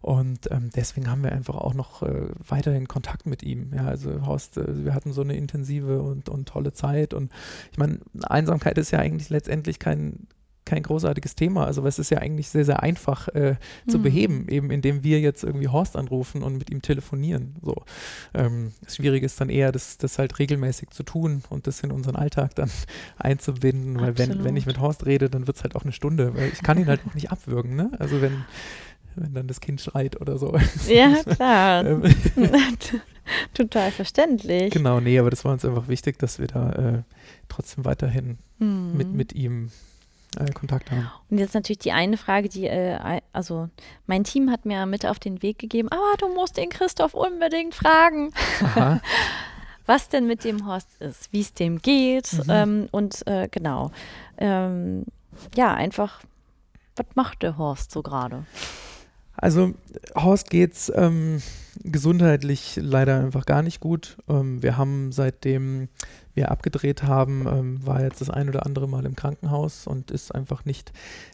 [0.05, 3.71] Und ähm, deswegen haben wir einfach auch noch äh, weiterhin Kontakt mit ihm.
[3.73, 7.15] Ja, also Horst, äh, wir hatten so eine intensive und, und tolle Zeit.
[7.15, 7.31] Und
[7.71, 10.27] ich meine, Einsamkeit ist ja eigentlich letztendlich kein
[10.65, 11.65] kein großartiges Thema.
[11.65, 13.55] Also es ist ja eigentlich sehr, sehr einfach äh,
[13.87, 14.01] zu Mhm.
[14.01, 17.55] beheben, eben indem wir jetzt irgendwie Horst anrufen und mit ihm telefonieren.
[17.61, 17.75] So.
[18.33, 21.91] Ähm, das Schwierige ist dann eher, das, das halt regelmäßig zu tun und das in
[21.91, 22.69] unseren Alltag dann
[23.17, 23.99] einzubinden.
[24.01, 26.35] Weil wenn, wenn ich mit Horst rede, dann wird es halt auch eine Stunde.
[26.35, 27.91] Weil ich kann ihn halt auch nicht abwürgen, ne?
[27.99, 28.43] Also wenn,
[29.15, 30.57] wenn dann das Kind schreit oder so.
[30.89, 31.85] Ja, klar.
[31.85, 32.03] Ähm,
[33.53, 34.71] Total verständlich.
[34.71, 37.01] genau, nee, aber das war uns einfach wichtig, dass wir da äh,
[37.49, 38.91] trotzdem weiterhin Mhm.
[38.95, 39.69] mit, mit ihm
[40.37, 41.09] äh, Kontakt haben.
[41.29, 43.69] Und jetzt natürlich die eine Frage, die, äh, also
[44.07, 47.75] mein Team hat mir mit auf den Weg gegeben, aber du musst den Christoph unbedingt
[47.75, 48.33] fragen,
[49.85, 52.43] was denn mit dem Horst ist, wie es dem geht Mhm.
[52.49, 53.91] ähm, und äh, genau.
[54.37, 55.05] Ähm,
[55.55, 56.21] ja, einfach,
[56.95, 58.45] was macht der Horst so gerade?
[59.37, 59.73] Also
[60.15, 61.41] Horst geht's ähm,
[61.83, 64.17] gesundheitlich leider einfach gar nicht gut.
[64.27, 65.89] Ähm, wir haben seitdem
[66.35, 70.35] wir abgedreht haben, ähm, war jetzt das ein oder andere Mal im Krankenhaus und ist
[70.35, 70.91] einfach nicht,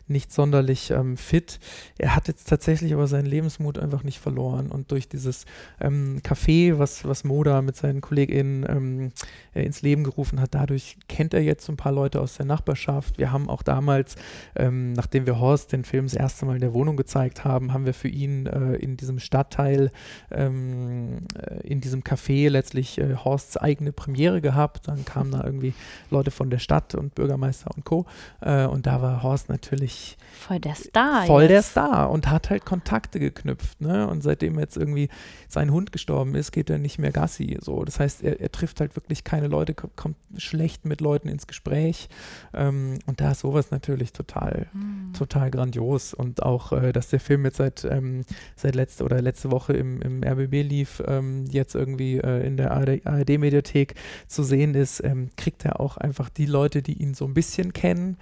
[0.08, 1.60] nicht sonderlich ähm, fit.
[1.98, 5.46] Er hat jetzt tatsächlich aber seinen Lebensmut einfach nicht verloren und durch dieses
[5.80, 9.12] ähm, Café, was, was Moda mit seinen KollegInnen ähm,
[9.56, 13.18] äh, ins Leben gerufen hat, dadurch kennt er jetzt ein paar Leute aus der Nachbarschaft.
[13.18, 14.16] Wir haben auch damals,
[14.56, 17.86] ähm, nachdem wir Horst den Film das erste Mal in der Wohnung gezeigt haben, haben
[17.86, 19.92] wir für ihn äh, in diesem Stadtteil,
[20.34, 24.88] ähm, äh, in diesem Café letztlich äh, Horsts eigene Premiere gehabt.
[24.88, 25.74] Dann kamen da irgendwie
[26.10, 28.06] Leute von der Stadt und Bürgermeister und Co.
[28.42, 31.26] Äh, und da war Horst natürlich Voll der Star.
[31.26, 31.72] voll der jetzt.
[31.72, 33.82] Star und hat halt Kontakte geknüpft.
[33.82, 34.08] Ne?
[34.08, 35.10] Und seitdem jetzt irgendwie
[35.48, 37.58] sein Hund gestorben ist, geht er nicht mehr Gassi.
[37.62, 37.84] So.
[37.84, 41.48] Das heißt, er, er trifft halt wirklich keine Leute, ko- kommt schlecht mit Leuten ins
[41.48, 42.10] Gespräch.
[42.54, 45.14] Ähm, und da ist sowas natürlich total, Hm.
[45.18, 46.14] total grandios.
[46.14, 48.24] Und auch, äh, dass der Film jetzt seit, ähm,
[48.56, 52.72] seit letzte oder letzte Woche im, im RBB lief, ähm, jetzt irgendwie äh, in der
[52.72, 53.95] ARD-Mediathek
[54.28, 57.74] zu sehen ist, ähm, kriegt er auch einfach die Leute, die ihn so ein bisschen
[57.74, 58.17] kennen,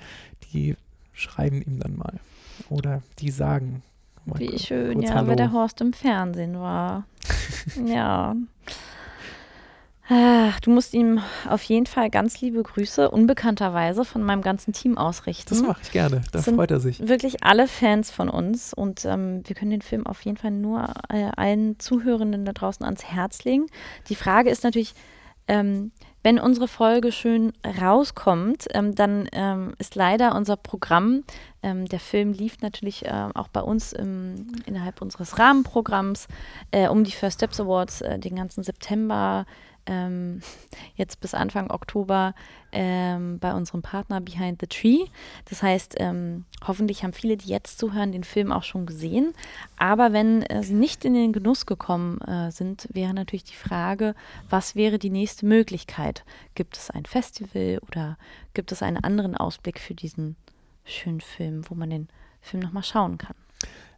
[0.51, 0.75] die
[1.13, 2.19] schreiben ihm dann mal.
[2.69, 3.83] Oder die sagen.
[4.25, 5.27] mal Wie schön, ja, Hallo.
[5.27, 7.05] weil der Horst im Fernsehen war.
[7.85, 8.35] ja.
[10.12, 14.97] Ach, du musst ihm auf jeden Fall ganz liebe Grüße, unbekannterweise von meinem ganzen Team
[14.97, 15.49] ausrichten.
[15.49, 16.24] Das mache ich gerne.
[16.32, 17.07] Da freut er sich.
[17.07, 20.91] wirklich alle Fans von uns und ähm, wir können den Film auf jeden Fall nur
[21.10, 23.68] äh, allen Zuhörenden da draußen ans Herz legen.
[24.10, 24.95] Die Frage ist natürlich,
[25.47, 25.91] ähm,
[26.24, 31.24] wenn unsere Folge schön rauskommt, ähm, dann ähm, ist leider unser Programm,
[31.62, 36.28] ähm, der Film lief natürlich äh, auch bei uns im, innerhalb unseres Rahmenprogramms
[36.72, 39.45] äh, um die First Steps Awards äh, den ganzen September,
[39.89, 40.41] ähm,
[40.95, 42.35] jetzt bis Anfang Oktober
[42.71, 45.05] ähm, bei unserem Partner Behind the Tree.
[45.45, 49.33] Das heißt, ähm, hoffentlich haben viele, die jetzt zuhören, den Film auch schon gesehen.
[49.77, 54.15] Aber wenn äh, sie nicht in den Genuss gekommen äh, sind, wäre natürlich die Frage,
[54.49, 56.23] was wäre die nächste Möglichkeit?
[56.53, 58.17] Gibt es ein Festival oder
[58.53, 60.35] gibt es einen anderen Ausblick für diesen
[60.85, 62.07] schönen Film, wo man den
[62.41, 63.35] Film nochmal schauen kann?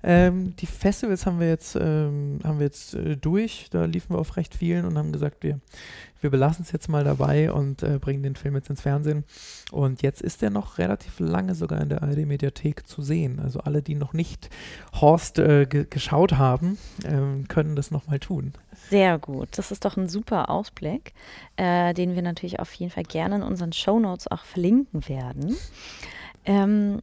[0.03, 3.67] Ähm, die Festivals haben wir jetzt, ähm, haben wir jetzt äh, durch.
[3.69, 5.59] Da liefen wir auf recht vielen und haben gesagt, wir,
[6.21, 9.25] wir belassen es jetzt mal dabei und äh, bringen den Film jetzt ins Fernsehen.
[9.71, 13.39] Und jetzt ist er noch relativ lange sogar in der ARD-Mediathek zu sehen.
[13.39, 14.49] Also alle, die noch nicht
[14.93, 18.53] Horst äh, ge geschaut haben, ähm, können das nochmal tun.
[18.89, 19.49] Sehr gut.
[19.57, 21.13] Das ist doch ein super Ausblick,
[21.57, 25.55] äh, den wir natürlich auf jeden Fall gerne in unseren Shownotes auch verlinken werden.
[26.45, 27.01] Ähm,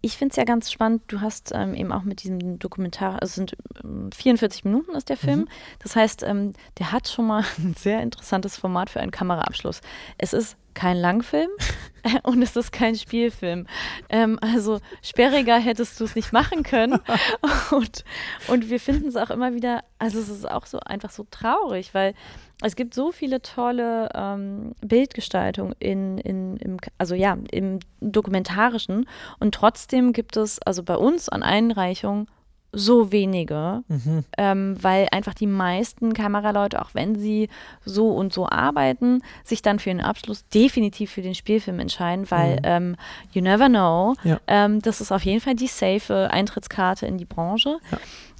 [0.00, 3.24] ich finde es ja ganz spannend, du hast ähm, eben auch mit diesem Dokumentar, also
[3.24, 5.40] es sind ähm, 44 Minuten ist der Film.
[5.40, 5.48] Mhm.
[5.78, 9.80] Das heißt, ähm, der hat schon mal ein sehr interessantes Format für einen Kameraabschluss.
[10.18, 11.48] Es ist kein Langfilm
[12.22, 13.66] und es ist kein Spielfilm.
[14.08, 17.00] Ähm, also sperriger hättest du es nicht machen können.
[17.70, 18.04] Und,
[18.48, 21.94] und wir finden es auch immer wieder, also es ist auch so einfach so traurig,
[21.94, 22.14] weil
[22.62, 29.08] es gibt so viele tolle ähm, Bildgestaltung in, in, im, also ja, im Dokumentarischen
[29.40, 32.28] und trotzdem gibt es also bei uns an Einreichungen
[32.74, 34.24] so wenige, mhm.
[34.36, 37.48] ähm, weil einfach die meisten Kameraleute, auch wenn sie
[37.84, 42.56] so und so arbeiten, sich dann für den Abschluss definitiv für den Spielfilm entscheiden, weil
[42.56, 42.62] mhm.
[42.64, 42.96] ähm,
[43.32, 44.40] you never know, ja.
[44.46, 47.78] ähm, das ist auf jeden Fall die safe Eintrittskarte in die Branche.
[47.90, 47.98] Ja.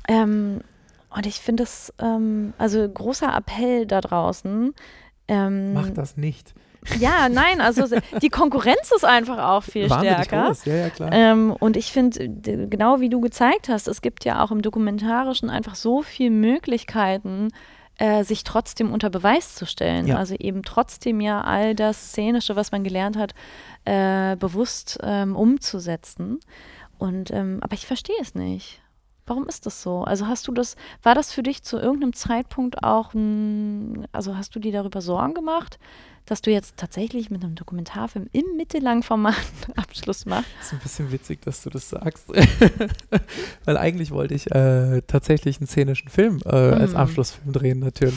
[0.09, 0.61] Ähm,
[1.11, 4.75] und ich finde es, ähm, also großer Appell da draußen.
[5.29, 6.55] Ähm, Macht das nicht.
[6.99, 7.85] Ja, nein, also
[8.21, 10.47] die Konkurrenz ist einfach auch viel Wahnsinnig stärker.
[10.49, 10.65] Groß.
[10.67, 11.11] Ja, ja, klar.
[11.13, 15.51] Ähm, und ich finde, genau wie du gezeigt hast, es gibt ja auch im Dokumentarischen
[15.51, 17.49] einfach so viele Möglichkeiten,
[17.99, 20.07] äh, sich trotzdem unter Beweis zu stellen.
[20.07, 20.17] Ja.
[20.17, 23.35] Also eben trotzdem ja all das Szenische, was man gelernt hat,
[23.85, 26.41] äh, bewusst ähm, umzusetzen.
[26.99, 28.81] Und ähm, aber ich verstehe es nicht.
[29.27, 30.03] Warum ist das so?
[30.03, 34.55] Also hast du das, war das für dich zu irgendeinem Zeitpunkt auch ein, also hast
[34.55, 35.79] du dir darüber Sorgen gemacht?
[36.27, 39.35] Dass du jetzt tatsächlich mit einem Dokumentarfilm im Mittellangformat
[39.77, 40.49] Abschluss machst.
[40.59, 42.29] Das ist ein bisschen witzig, dass du das sagst.
[43.65, 46.75] Weil eigentlich wollte ich äh, tatsächlich einen szenischen Film äh, mm.
[46.75, 48.15] als Abschlussfilm drehen, natürlich.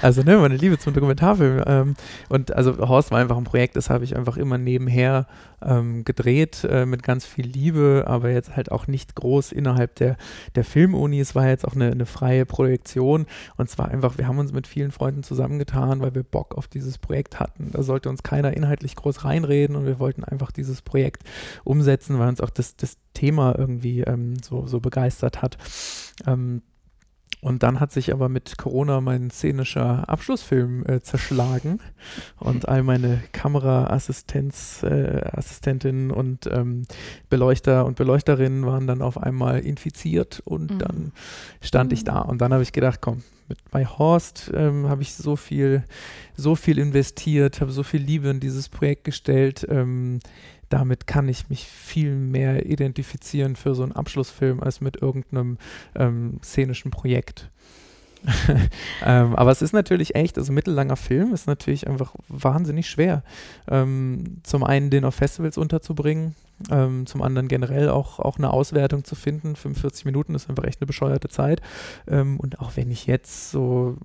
[0.00, 1.62] Also, ne, meine Liebe zum Dokumentarfilm.
[1.66, 1.94] Ähm,
[2.28, 5.26] und also Horst war einfach ein Projekt, das habe ich einfach immer nebenher
[5.60, 10.16] ähm, gedreht äh, mit ganz viel Liebe, aber jetzt halt auch nicht groß innerhalb der,
[10.54, 11.20] der Filmuni.
[11.20, 14.66] Es war jetzt auch eine, eine freie Projektion und zwar einfach, wir haben uns mit
[14.66, 17.70] vielen Freunden zusammengetan, weil wir Bock auf dieses Projekt hatten hatten.
[17.72, 21.22] Da sollte uns keiner inhaltlich groß reinreden und wir wollten einfach dieses Projekt
[21.64, 25.58] umsetzen, weil uns auch das, das Thema irgendwie ähm, so, so begeistert hat.
[26.26, 26.62] Ähm,
[27.40, 31.78] und dann hat sich aber mit Corona mein szenischer Abschlussfilm äh, zerschlagen
[32.38, 36.82] und all meine Kameraassistenz, äh, Assistentinnen und ähm,
[37.28, 40.78] Beleuchter und Beleuchterinnen waren dann auf einmal infiziert und mhm.
[40.78, 41.12] dann
[41.60, 41.94] stand mhm.
[41.94, 42.18] ich da.
[42.20, 45.84] Und dann habe ich gedacht, komm, mit, bei Horst ähm, habe ich so viel,
[46.38, 49.66] so viel investiert, habe so viel Liebe in dieses Projekt gestellt.
[49.68, 50.20] Ähm,
[50.68, 55.58] damit kann ich mich viel mehr identifizieren für so einen Abschlussfilm als mit irgendeinem
[55.94, 57.50] ähm, szenischen Projekt.
[59.04, 63.22] ähm, aber es ist natürlich echt, also mittellanger Film ist natürlich einfach wahnsinnig schwer.
[63.68, 66.34] Ähm, zum einen den auf Festivals unterzubringen,
[66.70, 69.56] ähm, zum anderen generell auch, auch eine Auswertung zu finden.
[69.56, 71.60] 45 Minuten ist einfach echt eine bescheuerte Zeit.
[72.08, 73.96] Ähm, und auch wenn ich jetzt so,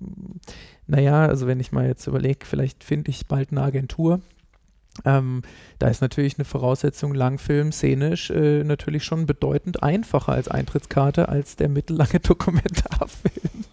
[0.86, 4.20] naja, also wenn ich mal jetzt überlege, vielleicht finde ich bald eine Agentur.
[5.04, 5.42] Ähm,
[5.78, 11.56] da ist natürlich eine Voraussetzung Langfilm szenisch äh, natürlich schon bedeutend einfacher als Eintrittskarte als
[11.56, 13.64] der mittellange Dokumentarfilm.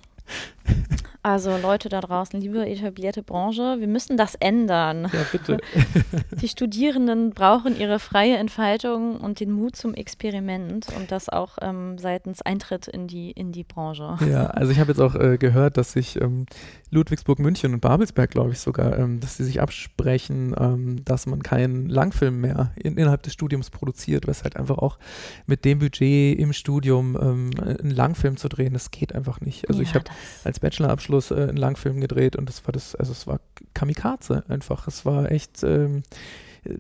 [1.23, 5.03] Also Leute da draußen, liebe etablierte Branche, wir müssen das ändern.
[5.13, 5.57] Ja, bitte.
[6.41, 11.99] Die Studierenden brauchen ihre freie Entfaltung und den Mut zum Experiment und das auch ähm,
[11.99, 14.17] seitens Eintritt in die, in die Branche.
[14.27, 16.47] Ja, also ich habe jetzt auch äh, gehört, dass sich ähm,
[16.89, 21.43] Ludwigsburg, München und Babelsberg, glaube ich sogar, ähm, dass sie sich absprechen, ähm, dass man
[21.43, 24.97] keinen Langfilm mehr in, innerhalb des Studiums produziert, was halt einfach auch
[25.45, 29.69] mit dem Budget im Studium ähm, einen Langfilm zu drehen, das geht einfach nicht.
[29.69, 30.05] Also ja, ich habe
[30.43, 33.39] als Bachelorabschluss Abschluss äh, einen Langfilm gedreht und das war das, also es war
[33.73, 34.87] Kamikaze einfach.
[34.87, 36.03] Es war echt ähm,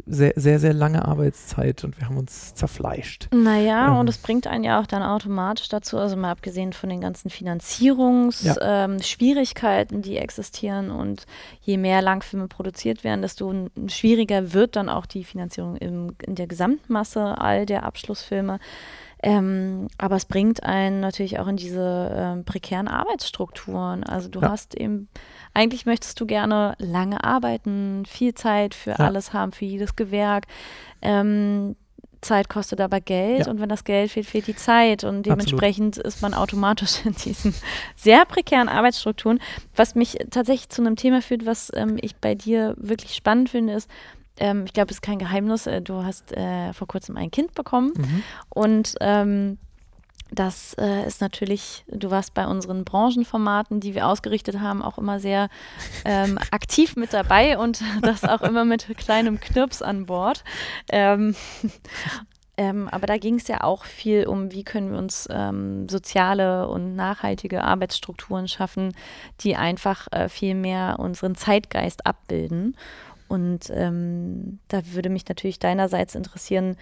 [0.05, 3.29] sehr, sehr, sehr lange Arbeitszeit und wir haben uns zerfleischt.
[3.33, 3.97] Naja, ähm.
[3.97, 7.31] und es bringt einen ja auch dann automatisch dazu, also mal abgesehen von den ganzen
[7.31, 9.97] Finanzierungsschwierigkeiten, ja.
[9.97, 11.25] ähm, die existieren und
[11.61, 16.45] je mehr Langfilme produziert werden, desto schwieriger wird dann auch die Finanzierung im, in der
[16.47, 18.59] Gesamtmasse all der Abschlussfilme.
[19.23, 24.03] Ähm, aber es bringt einen natürlich auch in diese ähm, prekären Arbeitsstrukturen.
[24.03, 24.49] Also du ja.
[24.49, 25.09] hast eben,
[25.53, 28.95] eigentlich möchtest du gerne lange arbeiten, viel Zeit für ja.
[28.97, 30.47] alles haben, für jedes Gewerk.
[31.01, 31.75] Ähm,
[32.21, 33.51] Zeit kostet aber Geld ja.
[33.51, 36.07] und wenn das Geld fehlt, fehlt die Zeit und dementsprechend Absolut.
[36.07, 37.53] ist man automatisch in diesen
[37.95, 39.39] sehr prekären Arbeitsstrukturen.
[39.75, 43.73] Was mich tatsächlich zu einem Thema führt, was ähm, ich bei dir wirklich spannend finde,
[43.73, 43.89] ist,
[44.37, 47.53] ähm, ich glaube, es ist kein Geheimnis, äh, du hast äh, vor kurzem ein Kind
[47.53, 48.23] bekommen mhm.
[48.49, 49.57] und ähm,
[50.33, 55.19] das äh, ist natürlich, du warst bei unseren Branchenformaten, die wir ausgerichtet haben, auch immer
[55.19, 55.49] sehr
[56.05, 60.45] ähm, aktiv mit dabei und das auch immer mit kleinem Knirps an Bord.
[60.89, 61.35] Ähm,
[62.57, 66.69] ähm, aber da ging es ja auch viel um, wie können wir uns ähm, soziale
[66.69, 68.95] und nachhaltige Arbeitsstrukturen schaffen,
[69.41, 72.77] die einfach äh, viel mehr unseren Zeitgeist abbilden.
[73.31, 76.75] Und ähm, da würde mich natürlich deinerseits interessieren,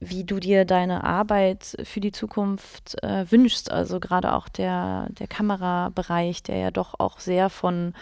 [0.00, 3.70] wie du dir deine Arbeit für die Zukunft äh, wünschst.
[3.70, 7.94] Also gerade auch der, der Kamerabereich, der ja doch auch sehr von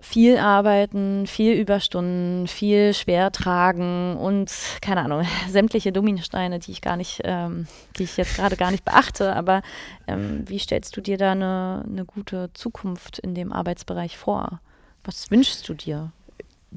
[0.00, 4.52] viel arbeiten, viel Überstunden, viel schwer tragen und
[4.82, 7.66] keine Ahnung, sämtliche Dominosteine, die ich gar nicht, ähm,
[7.96, 9.34] die ich jetzt gerade gar nicht beachte.
[9.34, 9.62] Aber
[10.06, 14.60] ähm, wie stellst du dir da eine, eine gute Zukunft in dem Arbeitsbereich vor?
[15.04, 16.12] Was wünschst du dir?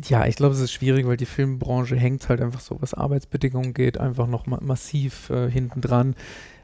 [0.05, 3.73] Ja, ich glaube, es ist schwierig, weil die Filmbranche hängt halt einfach so, was Arbeitsbedingungen
[3.73, 6.15] geht, einfach noch ma massiv äh, hinten dran.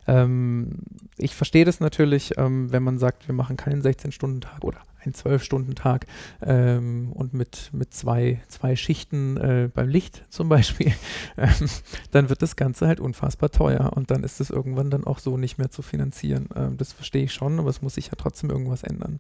[0.08, 0.80] Ähm,
[1.18, 6.06] ich verstehe das natürlich, ähm, wenn man sagt, wir machen keinen 16-Stunden-Tag oder einen 12-Stunden-Tag
[6.42, 10.94] ähm, und mit, mit zwei, zwei Schichten äh, beim Licht zum Beispiel,
[11.38, 11.70] ähm,
[12.12, 15.38] dann wird das Ganze halt unfassbar teuer und dann ist es irgendwann dann auch so
[15.38, 16.50] nicht mehr zu finanzieren.
[16.56, 19.20] Ähm, das verstehe ich schon, aber es muss sich ja trotzdem irgendwas ändern.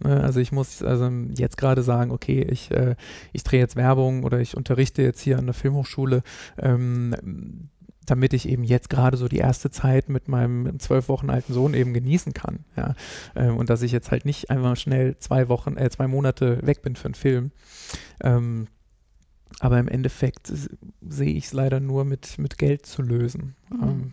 [0.00, 0.22] Ne?
[0.22, 2.96] Also ich muss also jetzt gerade sagen, okay, ich, äh,
[3.32, 6.22] ich drehe jetzt Werbung oder ich unterrichte jetzt hier an der Filmhochschule
[6.58, 7.70] ähm,
[8.06, 11.74] damit ich eben jetzt gerade so die erste Zeit mit meinem zwölf Wochen alten Sohn
[11.74, 12.60] eben genießen kann.
[12.76, 12.94] Ja?
[13.34, 16.82] Ähm, und dass ich jetzt halt nicht einfach schnell zwei Wochen, äh, zwei Monate weg
[16.82, 17.50] bin für einen Film.
[18.22, 18.66] Ähm,
[19.60, 20.52] aber im Endeffekt
[21.00, 23.54] sehe ich es leider nur mit, mit Geld zu lösen.
[23.70, 23.82] Mhm.
[23.82, 24.12] Ähm,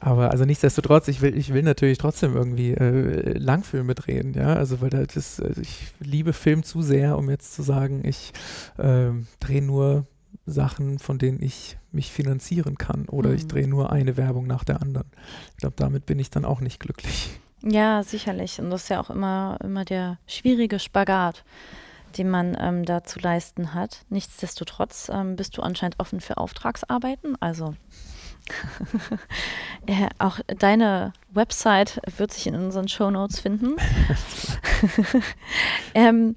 [0.00, 4.54] aber also nichtsdestotrotz, ich will, ich will natürlich trotzdem irgendwie äh, Langfilme drehen, ja.
[4.54, 8.32] Also weil das, also ich liebe Film zu sehr, um jetzt zu sagen, ich
[8.76, 10.06] äh, drehe nur
[10.44, 13.36] Sachen, von denen ich mich finanzieren kann oder mhm.
[13.36, 15.08] ich drehe nur eine Werbung nach der anderen.
[15.52, 17.30] Ich glaube, damit bin ich dann auch nicht glücklich.
[17.62, 18.60] Ja, sicherlich.
[18.60, 21.44] Und das ist ja auch immer, immer der schwierige Spagat,
[22.16, 24.04] den man ähm, da zu leisten hat.
[24.08, 27.36] Nichtsdestotrotz ähm, bist du anscheinend offen für Auftragsarbeiten.
[27.40, 27.74] Also
[29.88, 33.74] ja, auch deine Website wird sich in unseren Show Notes finden.
[35.94, 36.36] ähm, ähm,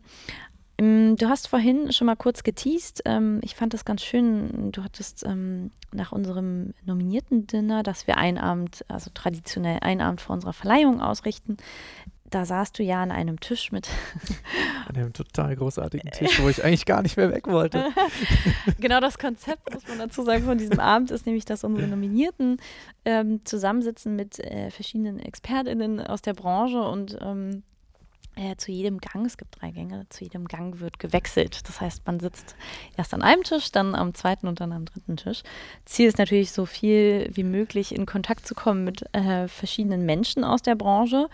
[0.79, 3.01] du hast vorhin schon mal kurz geteased.
[3.05, 4.71] Ähm, ich fand das ganz schön.
[4.71, 10.21] Du hattest ähm, nach unserem nominierten Dinner, dass wir einen Abend, also traditionell einen Abend
[10.21, 11.57] vor unserer Verleihung ausrichten.
[12.29, 13.89] Da saßt du ja an einem Tisch mit.
[14.87, 17.89] An einem total großartigen Tisch, wo ich eigentlich gar nicht mehr weg wollte.
[18.79, 22.57] genau das Konzept, muss man dazu sagen, von diesem Abend ist nämlich, dass unsere Nominierten
[23.05, 27.63] ähm, zusammensitzen mit äh, verschiedenen ExpertInnen aus der Branche und ähm,
[28.39, 31.67] äh, zu jedem Gang, es gibt drei Gänge, zu jedem Gang wird gewechselt.
[31.67, 32.55] Das heißt, man sitzt
[32.95, 35.43] erst an einem Tisch, dann am zweiten und dann am dritten Tisch.
[35.85, 40.45] Ziel ist natürlich, so viel wie möglich in Kontakt zu kommen mit äh, verschiedenen Menschen
[40.45, 41.27] aus der Branche.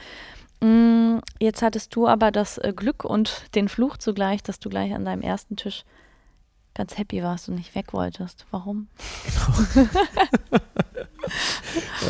[0.61, 4.93] Mm, jetzt hattest du aber das äh, Glück und den Fluch zugleich, dass du gleich
[4.95, 5.85] an deinem ersten Tisch
[6.73, 8.47] ganz happy warst und nicht weg wolltest.
[8.49, 8.87] Warum?
[9.25, 9.89] Genau.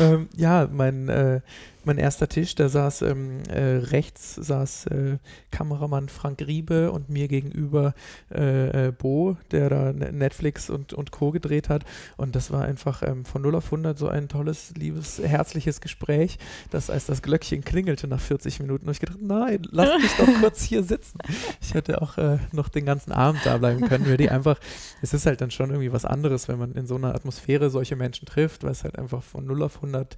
[0.00, 1.40] ähm, ja, mein äh,
[1.86, 5.18] mein erster Tisch, da saß ähm, äh, rechts saß äh,
[5.50, 7.94] Kameramann Frank Riebe und mir gegenüber
[8.34, 11.30] äh, äh Bo, der da ne-, Netflix und, und Co.
[11.30, 11.84] gedreht hat.
[12.16, 16.38] Und das war einfach ähm, von 0 auf 100 so ein tolles, liebes, herzliches Gespräch,
[16.70, 20.28] dass als das Glöckchen klingelte nach 40 Minuten, habe ich gedacht, nein, lass mich doch
[20.40, 21.18] kurz hier sitzen.
[21.60, 24.58] Ich hätte auch äh, noch den ganzen Abend da bleiben können, weil die einfach,
[25.02, 27.96] es ist halt dann schon irgendwie was anderes, wenn man in so einer Atmosphäre solche
[27.96, 30.16] Menschen trifft, weil es halt einfach von 0 auf 100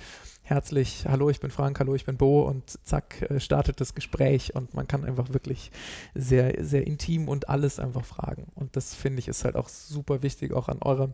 [0.48, 4.54] herzlich, hallo, ich bin Frank, hallo, ich bin Bo und zack, äh, startet das Gespräch
[4.54, 5.70] und man kann einfach wirklich
[6.14, 8.46] sehr, sehr intim und alles einfach fragen.
[8.54, 11.12] Und das finde ich ist halt auch super wichtig, auch an eurem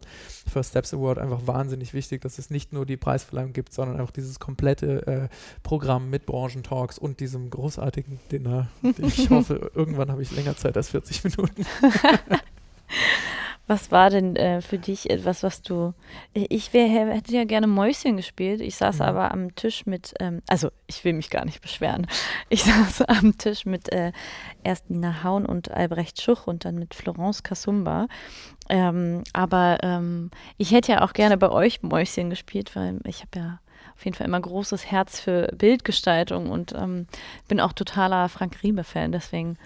[0.51, 4.13] First Steps Award einfach wahnsinnig wichtig, dass es nicht nur die Preisverleihung gibt, sondern einfach
[4.13, 5.29] dieses komplette äh,
[5.63, 8.69] Programm mit Branchentalks und diesem großartigen Dinner.
[8.99, 11.67] Ich hoffe, irgendwann habe ich länger Zeit als 40 Minuten.
[13.67, 15.95] Was war denn äh, für dich etwas, was du.
[16.35, 18.61] Äh, ich wär, hätte ja gerne Mäuschen gespielt.
[18.61, 19.03] Ich saß mhm.
[19.03, 20.13] aber am Tisch mit.
[20.21, 22.07] Ähm, also, ich will mich gar nicht beschweren.
[22.51, 24.13] Ich saß am Tisch mit äh,
[24.63, 28.07] erst Nina Haun und Albrecht Schuch und dann mit Florence Kasumba.
[28.69, 33.39] Ähm, aber ähm, ich hätte ja auch gerne bei euch Mäuschen gespielt, weil ich habe
[33.39, 33.61] ja
[33.95, 37.07] auf jeden Fall immer großes Herz für Bildgestaltung und ähm,
[37.49, 39.13] bin auch totaler Frank Riebe-Fan.
[39.13, 39.57] Deswegen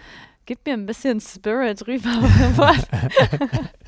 [0.46, 2.10] gib mir ein bisschen Spirit rüber.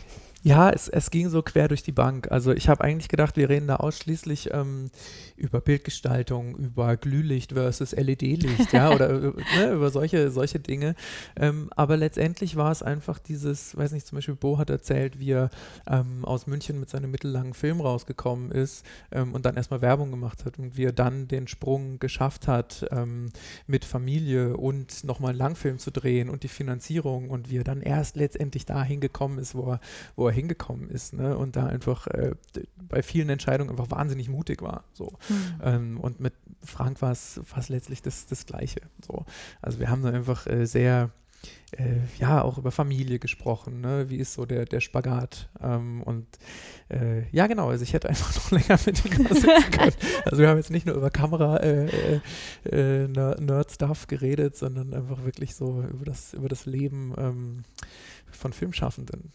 [0.43, 2.31] ja, es, es ging so quer durch die Bank.
[2.31, 4.89] Also ich habe eigentlich gedacht, wir reden da ausschließlich ähm,
[5.35, 10.95] über Bildgestaltung, über Glühlicht versus LED-Licht, ja, oder äh, ne, über solche, solche Dinge.
[11.35, 15.31] Ähm, aber letztendlich war es einfach dieses, weiß nicht, zum Beispiel Bo hat erzählt, wie
[15.31, 15.51] er
[15.87, 20.45] ähm, aus München mit seinem mittellangen Film rausgekommen ist ähm, und dann erstmal Werbung gemacht
[20.45, 23.29] hat und wie er dann den Sprung geschafft hat, ähm,
[23.67, 27.81] mit Familie und nochmal einen Langfilm zu drehen und die Finanzierung und wie er dann
[27.81, 29.79] erst letztendlich dahin gekommen ist, wo er,
[30.15, 31.37] wo er er hingekommen ist ne?
[31.37, 32.31] und da einfach äh,
[32.77, 34.83] bei vielen Entscheidungen einfach wahnsinnig mutig war.
[34.93, 35.13] So.
[35.29, 35.61] Mhm.
[35.63, 38.81] Ähm, und mit Frank war es letztlich das, das Gleiche.
[39.05, 39.25] So.
[39.61, 41.11] Also wir haben da einfach äh, sehr
[41.77, 44.09] äh, ja, auch über Familie gesprochen, ne?
[44.09, 45.49] wie ist so der, der Spagat.
[45.61, 46.27] Ähm, und
[46.89, 49.95] äh, ja, genau, also ich hätte einfach noch länger mit ihm sitzen können.
[50.25, 52.19] Also wir haben jetzt nicht nur über Kamera äh,
[52.65, 53.63] äh, äh
[54.07, 57.63] geredet, sondern einfach wirklich so über das, über das Leben ähm,
[58.31, 59.31] von Filmschaffenden.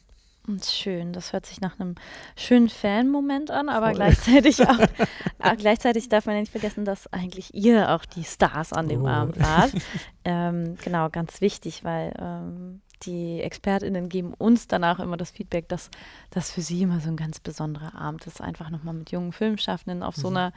[0.65, 1.97] Schön, das hört sich nach einem
[2.37, 7.53] schönen Fan-Moment an, aber gleichzeitig auch, äh, gleichzeitig darf man ja nicht vergessen, dass eigentlich
[7.55, 9.09] ihr auch die Stars an dem oh.
[9.09, 9.73] Abend wart.
[10.25, 15.91] ähm, genau, ganz wichtig, weil ähm, die ExpertInnen geben uns danach immer das Feedback, dass
[16.31, 20.03] das für sie immer so ein ganz besonderer Abend ist, einfach nochmal mit jungen Filmschaffenden
[20.03, 20.37] auf so mhm.
[20.37, 20.53] einer,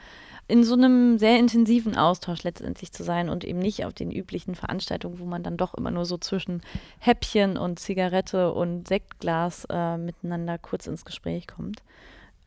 [0.48, 4.54] in so einem sehr intensiven Austausch letztendlich zu sein und eben nicht auf den üblichen
[4.54, 6.62] Veranstaltungen, wo man dann doch immer nur so zwischen
[6.98, 11.82] Häppchen und Zigarette und Sektglas äh, miteinander kurz ins Gespräch kommt.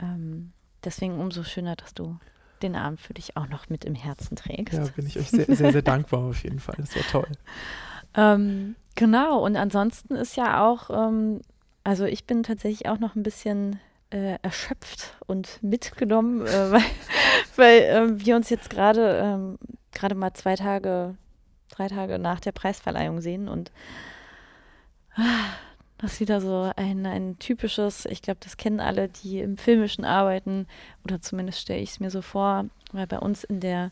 [0.01, 0.51] Ähm,
[0.83, 2.17] deswegen umso schöner, dass du
[2.63, 4.73] den Abend für dich auch noch mit im Herzen trägst.
[4.73, 6.75] Ja, bin ich euch sehr, sehr, sehr dankbar auf jeden Fall.
[6.77, 7.31] Das war toll.
[8.15, 11.41] Ähm, genau, und ansonsten ist ja auch, ähm,
[11.83, 13.79] also ich bin tatsächlich auch noch ein bisschen
[14.11, 16.83] äh, erschöpft und mitgenommen, äh, weil,
[17.55, 19.57] weil äh, wir uns jetzt gerade ähm,
[19.91, 21.15] gerade mal zwei Tage,
[21.69, 23.71] drei Tage nach der Preisverleihung sehen und
[25.15, 25.53] ah,
[25.97, 30.03] das ist wieder so ein, ein typisches, ich glaube, das kennen alle, die im Filmischen
[30.03, 30.67] arbeiten,
[31.05, 33.91] oder zumindest stelle ich es mir so vor, weil bei uns in der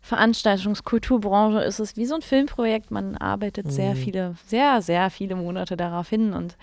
[0.00, 2.90] Veranstaltungskulturbranche ist es wie so ein Filmprojekt.
[2.90, 3.70] Man arbeitet mhm.
[3.70, 6.56] sehr viele, sehr, sehr viele Monate darauf hin und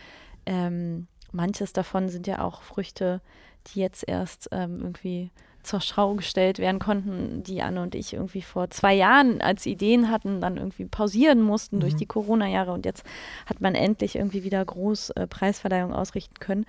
[0.45, 3.21] ähm, manches davon sind ja auch Früchte,
[3.67, 5.31] die jetzt erst ähm, irgendwie
[5.67, 10.09] zur Schau gestellt werden konnten, die Anne und ich irgendwie vor zwei Jahren als Ideen
[10.09, 11.81] hatten, dann irgendwie pausieren mussten mhm.
[11.81, 13.03] durch die Corona-Jahre und jetzt
[13.45, 16.65] hat man endlich irgendwie wieder groß äh, Preisverleihung ausrichten können.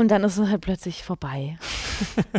[0.00, 1.58] Und dann ist es halt plötzlich vorbei.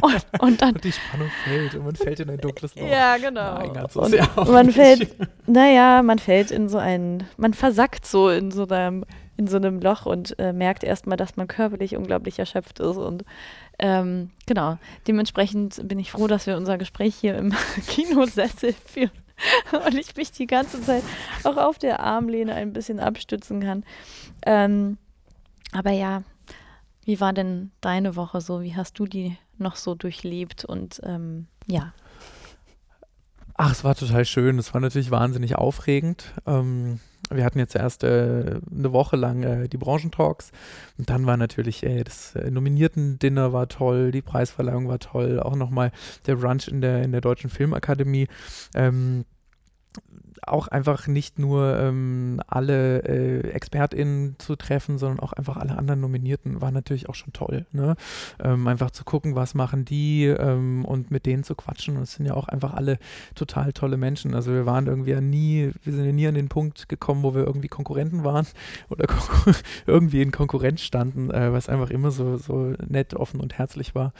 [0.01, 0.74] und, und, dann.
[0.74, 2.89] Und die Spannung fällt und man fällt in ein dunkles Loch.
[2.89, 3.59] Ja, genau.
[3.59, 4.16] Nein, ganz so und
[4.49, 4.76] man nicht.
[4.76, 9.05] fällt, naja, man fällt in so ein, man versackt so in so einem,
[9.38, 12.97] in so einem Loch und äh, merkt erstmal, dass man körperlich unglaublich erschöpft ist.
[12.97, 13.26] Und
[13.78, 17.53] ähm, genau, dementsprechend bin ich froh, dass wir unser Gespräch hier im
[17.88, 19.12] Kinosessel führen.
[19.86, 21.03] und ich mich die ganze Zeit
[21.43, 23.84] auch auf der Armlehne ein bisschen abstützen kann.
[24.47, 24.97] Ähm,
[25.74, 26.24] aber ja,
[27.03, 28.61] wie war denn deine Woche so?
[28.61, 30.65] Wie hast du die noch so durchlebt?
[30.65, 31.93] Und ähm, ja.
[33.55, 34.59] Ach, es war total schön.
[34.59, 36.33] Es war natürlich wahnsinnig aufregend.
[36.45, 36.99] Ähm,
[37.29, 40.51] wir hatten jetzt erst äh, eine Woche lang äh, die Branchentalks
[40.97, 45.55] und dann war natürlich äh, das äh, Nominierten-Dinner war toll, die Preisverleihung war toll, auch
[45.55, 45.91] nochmal
[46.27, 48.27] der Brunch in der, in der Deutschen Filmakademie.
[48.75, 49.25] Ähm,
[50.47, 56.01] auch einfach nicht nur ähm, alle äh, ExpertInnen zu treffen, sondern auch einfach alle anderen
[56.01, 57.65] Nominierten war natürlich auch schon toll.
[57.71, 57.95] Ne?
[58.43, 61.97] Ähm, einfach zu gucken, was machen die ähm, und mit denen zu quatschen.
[61.97, 62.97] Und es sind ja auch einfach alle
[63.35, 64.33] total tolle Menschen.
[64.33, 67.35] Also wir waren irgendwie ja nie, wir sind ja nie an den Punkt gekommen, wo
[67.35, 68.47] wir irgendwie Konkurrenten waren
[68.89, 69.05] oder
[69.85, 74.13] irgendwie in Konkurrenz standen, äh, was einfach immer so, so nett, offen und herzlich war.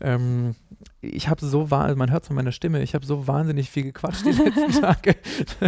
[0.00, 0.56] Ähm,
[1.00, 4.24] ich habe so, man hört es an meiner Stimme, ich habe so wahnsinnig viel gequatscht
[4.24, 5.16] die letzten Tage.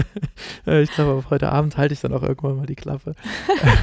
[0.66, 3.14] Äh, ich glaube, heute Abend halte ich dann auch irgendwann mal die Klappe.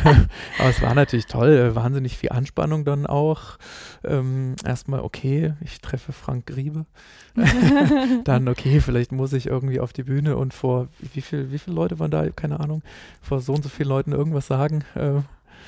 [0.59, 3.57] Aber es war natürlich toll, äh, wahnsinnig viel Anspannung dann auch.
[4.03, 6.85] Ähm, erstmal, okay, ich treffe Frank Griebe.
[8.25, 11.75] dann, okay, vielleicht muss ich irgendwie auf die Bühne und vor, wie, viel, wie viele
[11.75, 12.29] Leute waren da?
[12.29, 12.83] Keine Ahnung,
[13.21, 14.83] vor so und so vielen Leuten irgendwas sagen.
[14.95, 15.21] Äh,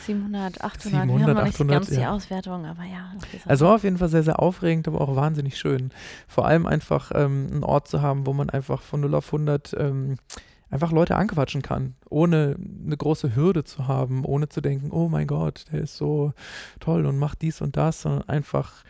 [0.06, 2.00] 700, 800, 700, wir haben noch nicht 800, ganz ja.
[2.00, 3.12] die Auswertung, aber ja.
[3.46, 5.92] Also war auf jeden Fall sehr, sehr aufregend, aber auch wahnsinnig schön.
[6.28, 9.76] Vor allem einfach ähm, einen Ort zu haben, wo man einfach von 0 auf 100
[9.78, 10.18] ähm,
[10.70, 15.28] einfach Leute anquatschen kann, ohne eine große Hürde zu haben, ohne zu denken, oh mein
[15.28, 16.34] Gott, der ist so
[16.80, 18.84] toll und macht dies und das, sondern einfach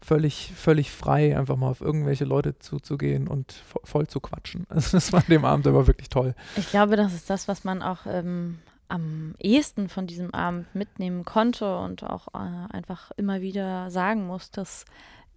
[0.00, 4.66] völlig, völlig frei, einfach mal auf irgendwelche Leute zuzugehen und voll zu quatschen.
[4.76, 6.34] Also das war an dem Abend aber wirklich toll.
[6.56, 8.58] Ich glaube, das ist das, was man auch ähm,
[8.88, 14.50] am ehesten von diesem Abend mitnehmen konnte und auch äh, einfach immer wieder sagen muss,
[14.50, 14.84] dass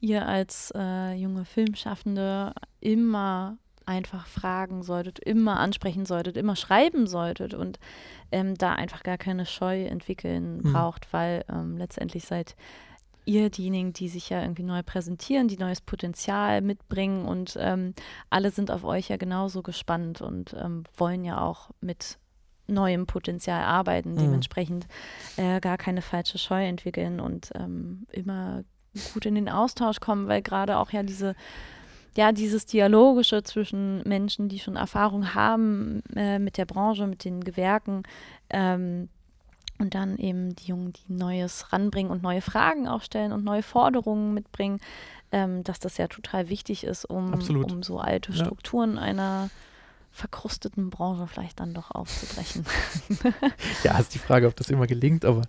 [0.02, 7.56] ihr als äh, junge Filmschaffende immer einfach fragen solltet, immer ansprechen solltet, immer schreiben solltet
[7.56, 7.80] und
[8.32, 10.74] ähm, da einfach gar keine Scheu entwickeln mhm.
[10.74, 12.56] braucht, weil ähm, letztendlich seid
[13.26, 17.93] ihr diejenigen, die sich ja irgendwie neu präsentieren, die neues Potenzial mitbringen und ähm,
[18.30, 22.20] alle sind auf euch ja genauso gespannt und ähm, wollen ja auch mit
[22.70, 24.17] neuem Potenzial arbeiten, mhm.
[24.17, 24.88] dementsprechend
[25.38, 28.63] äh, gar keine falsche Scheu entwickeln und ähm, immer
[29.13, 31.36] gut in den Austausch kommen, weil gerade auch ja diese
[32.17, 37.43] ja, dieses Dialogische zwischen Menschen, die schon Erfahrung haben äh, mit der Branche, mit den
[37.43, 38.03] Gewerken,
[38.49, 39.09] ähm,
[39.80, 43.63] und dann eben die Jungen, die Neues ranbringen und neue Fragen auch stellen und neue
[43.63, 44.82] Forderungen mitbringen,
[45.32, 49.01] ähm, dass das ja total wichtig ist, um, um so alte Strukturen ja.
[49.01, 49.49] einer
[50.20, 52.65] verkrusteten Branche vielleicht dann doch aufzubrechen.
[53.84, 55.43] ja, ist die Frage, ob das immer gelingt, aber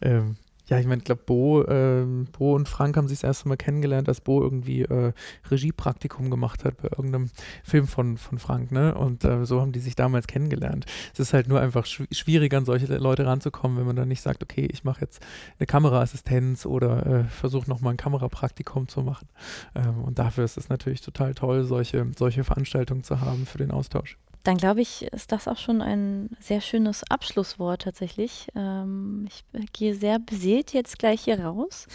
[0.00, 0.36] ähm,
[0.68, 3.56] ja, ich meine, ich glaube, Bo, ähm, Bo und Frank haben sich das erste Mal
[3.56, 5.12] kennengelernt, als Bo irgendwie äh,
[5.50, 7.30] Regiepraktikum gemacht hat bei irgendeinem
[7.64, 8.94] Film von, von Frank, ne?
[8.94, 10.84] Und äh, so haben die sich damals kennengelernt.
[11.14, 14.20] Es ist halt nur einfach schw schwierig, an solche Leute ranzukommen, wenn man dann nicht
[14.20, 15.24] sagt, okay, ich mache jetzt
[15.58, 19.28] eine Kameraassistenz oder äh, versuche nochmal ein Kamerapraktikum zu machen.
[19.74, 23.70] Ähm, und dafür ist es natürlich total toll, solche, solche Veranstaltungen zu haben für den
[23.70, 24.18] Austausch.
[24.48, 28.48] Dann glaube ich, ist das auch schon ein sehr schönes Abschlusswort tatsächlich.
[28.56, 29.44] Ähm, ich
[29.74, 31.86] gehe sehr beseelt jetzt gleich hier raus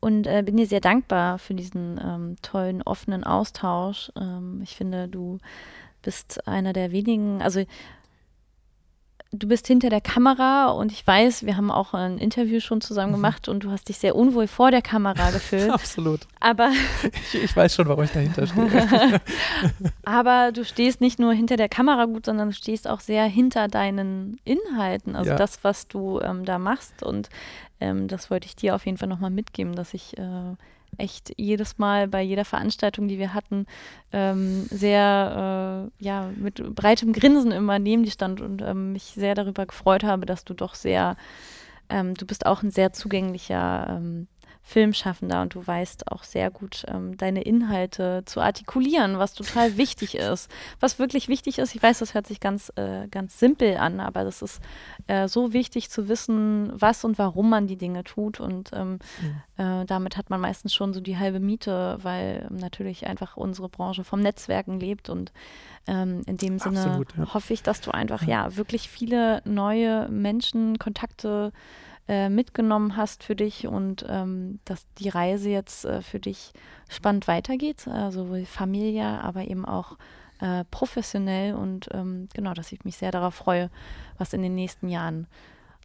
[0.00, 4.10] und äh, bin dir sehr dankbar für diesen ähm, tollen, offenen Austausch.
[4.16, 5.38] Ähm, ich finde, du
[6.02, 7.62] bist einer der wenigen, also
[9.32, 13.12] du bist hinter der Kamera und ich weiß, wir haben auch ein Interview schon zusammen
[13.12, 13.16] mhm.
[13.16, 15.70] gemacht und du hast dich sehr unwohl vor der Kamera gefühlt.
[15.70, 16.20] Absolut.
[16.38, 16.70] Aber
[17.32, 19.20] ich, ich, weiß schon, warum ich dahinter stehe.
[20.04, 23.68] Aber du stehst nicht nur hinter der Kamera gut, sondern du stehst auch sehr hinter
[23.68, 25.36] deinen Inhalten, also ja.
[25.36, 27.02] das, was du ähm, da machst.
[27.02, 27.30] Und
[27.80, 30.56] ähm, das wollte ich dir auf jeden Fall nochmal mitgeben, dass ich äh,
[30.98, 33.66] echt jedes Mal bei jeder Veranstaltung, die wir hatten,
[34.12, 39.34] ähm, sehr äh, ja, mit breitem Grinsen immer neben dir stand und ähm, mich sehr
[39.34, 41.16] darüber gefreut habe, dass du doch sehr,
[41.88, 44.28] ähm, du bist auch ein sehr zugänglicher ähm,
[44.64, 50.14] Filmschaffender und du weißt auch sehr gut, ähm, deine Inhalte zu artikulieren, was total wichtig
[50.14, 50.48] ist.
[50.78, 54.22] Was wirklich wichtig ist, ich weiß, das hört sich ganz, äh, ganz simpel an, aber
[54.22, 54.60] das ist
[55.08, 58.38] äh, so wichtig zu wissen, was und warum man die Dinge tut.
[58.38, 59.62] Und ähm, mhm.
[59.64, 64.04] äh, damit hat man meistens schon so die halbe Miete, weil natürlich einfach unsere Branche
[64.04, 65.10] vom Netzwerken lebt.
[65.10, 65.32] Und
[65.88, 67.34] ähm, in dem Sinne Absolut, ja.
[67.34, 68.46] hoffe ich, dass du einfach ja.
[68.46, 71.52] ja wirklich viele neue Menschen, Kontakte,
[72.12, 76.52] äh, mitgenommen hast für dich und ähm, dass die Reise jetzt äh, für dich
[76.90, 79.96] spannend weitergeht, äh, sowohl familiär, aber eben auch
[80.40, 83.70] äh, professionell und ähm, genau, dass ich mich sehr darauf freue,
[84.18, 85.26] was in den nächsten Jahren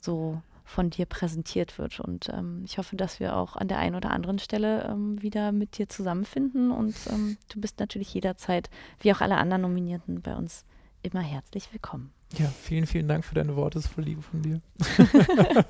[0.02, 2.02] so von dir präsentiert wird.
[2.02, 5.54] Und ähm, ich hoffe, dass wir auch an der einen oder anderen Stelle ähm, wieder
[5.54, 6.72] mit dir zusammenfinden.
[6.72, 8.70] Und ähm, du bist natürlich jederzeit,
[9.00, 10.66] wie auch alle anderen Nominierten bei uns,
[11.04, 12.17] immer herzlich willkommen.
[12.38, 13.76] Ja, vielen, vielen Dank für deine Worte.
[13.76, 14.62] Das ist voll liebe von dir.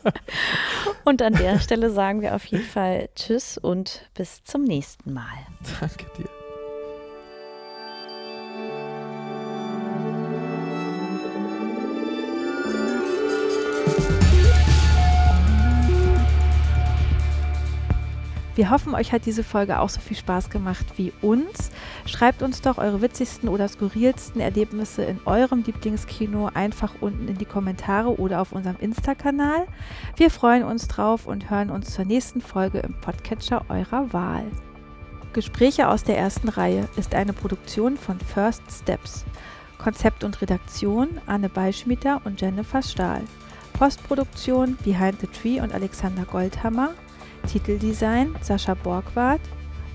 [1.05, 5.37] und an der Stelle sagen wir auf jeden Fall Tschüss und bis zum nächsten Mal.
[5.79, 6.29] Danke dir.
[18.57, 21.69] Wir hoffen, euch hat diese Folge auch so viel Spaß gemacht wie uns.
[22.07, 27.45] Schreibt uns doch eure witzigsten oder skurrilsten Erlebnisse in eurem Lieblingskino einfach unten in die
[27.45, 29.67] Kommentare oder auf unserem Insta-Kanal.
[30.15, 34.45] Wir freuen uns drauf und hören uns zur nächsten Folge im Podcatcher eurer Wahl.
[35.33, 39.23] Gespräche aus der ersten Reihe ist eine Produktion von First Steps.
[39.77, 43.21] Konzept und Redaktion Anne Beischmieter und Jennifer Stahl.
[43.73, 46.95] Postproduktion Behind the Tree und Alexander Goldhammer.
[47.47, 49.41] Titeldesign Sascha Borgward,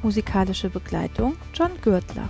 [0.03, 2.29] musikalische Begleitung John Gürtler.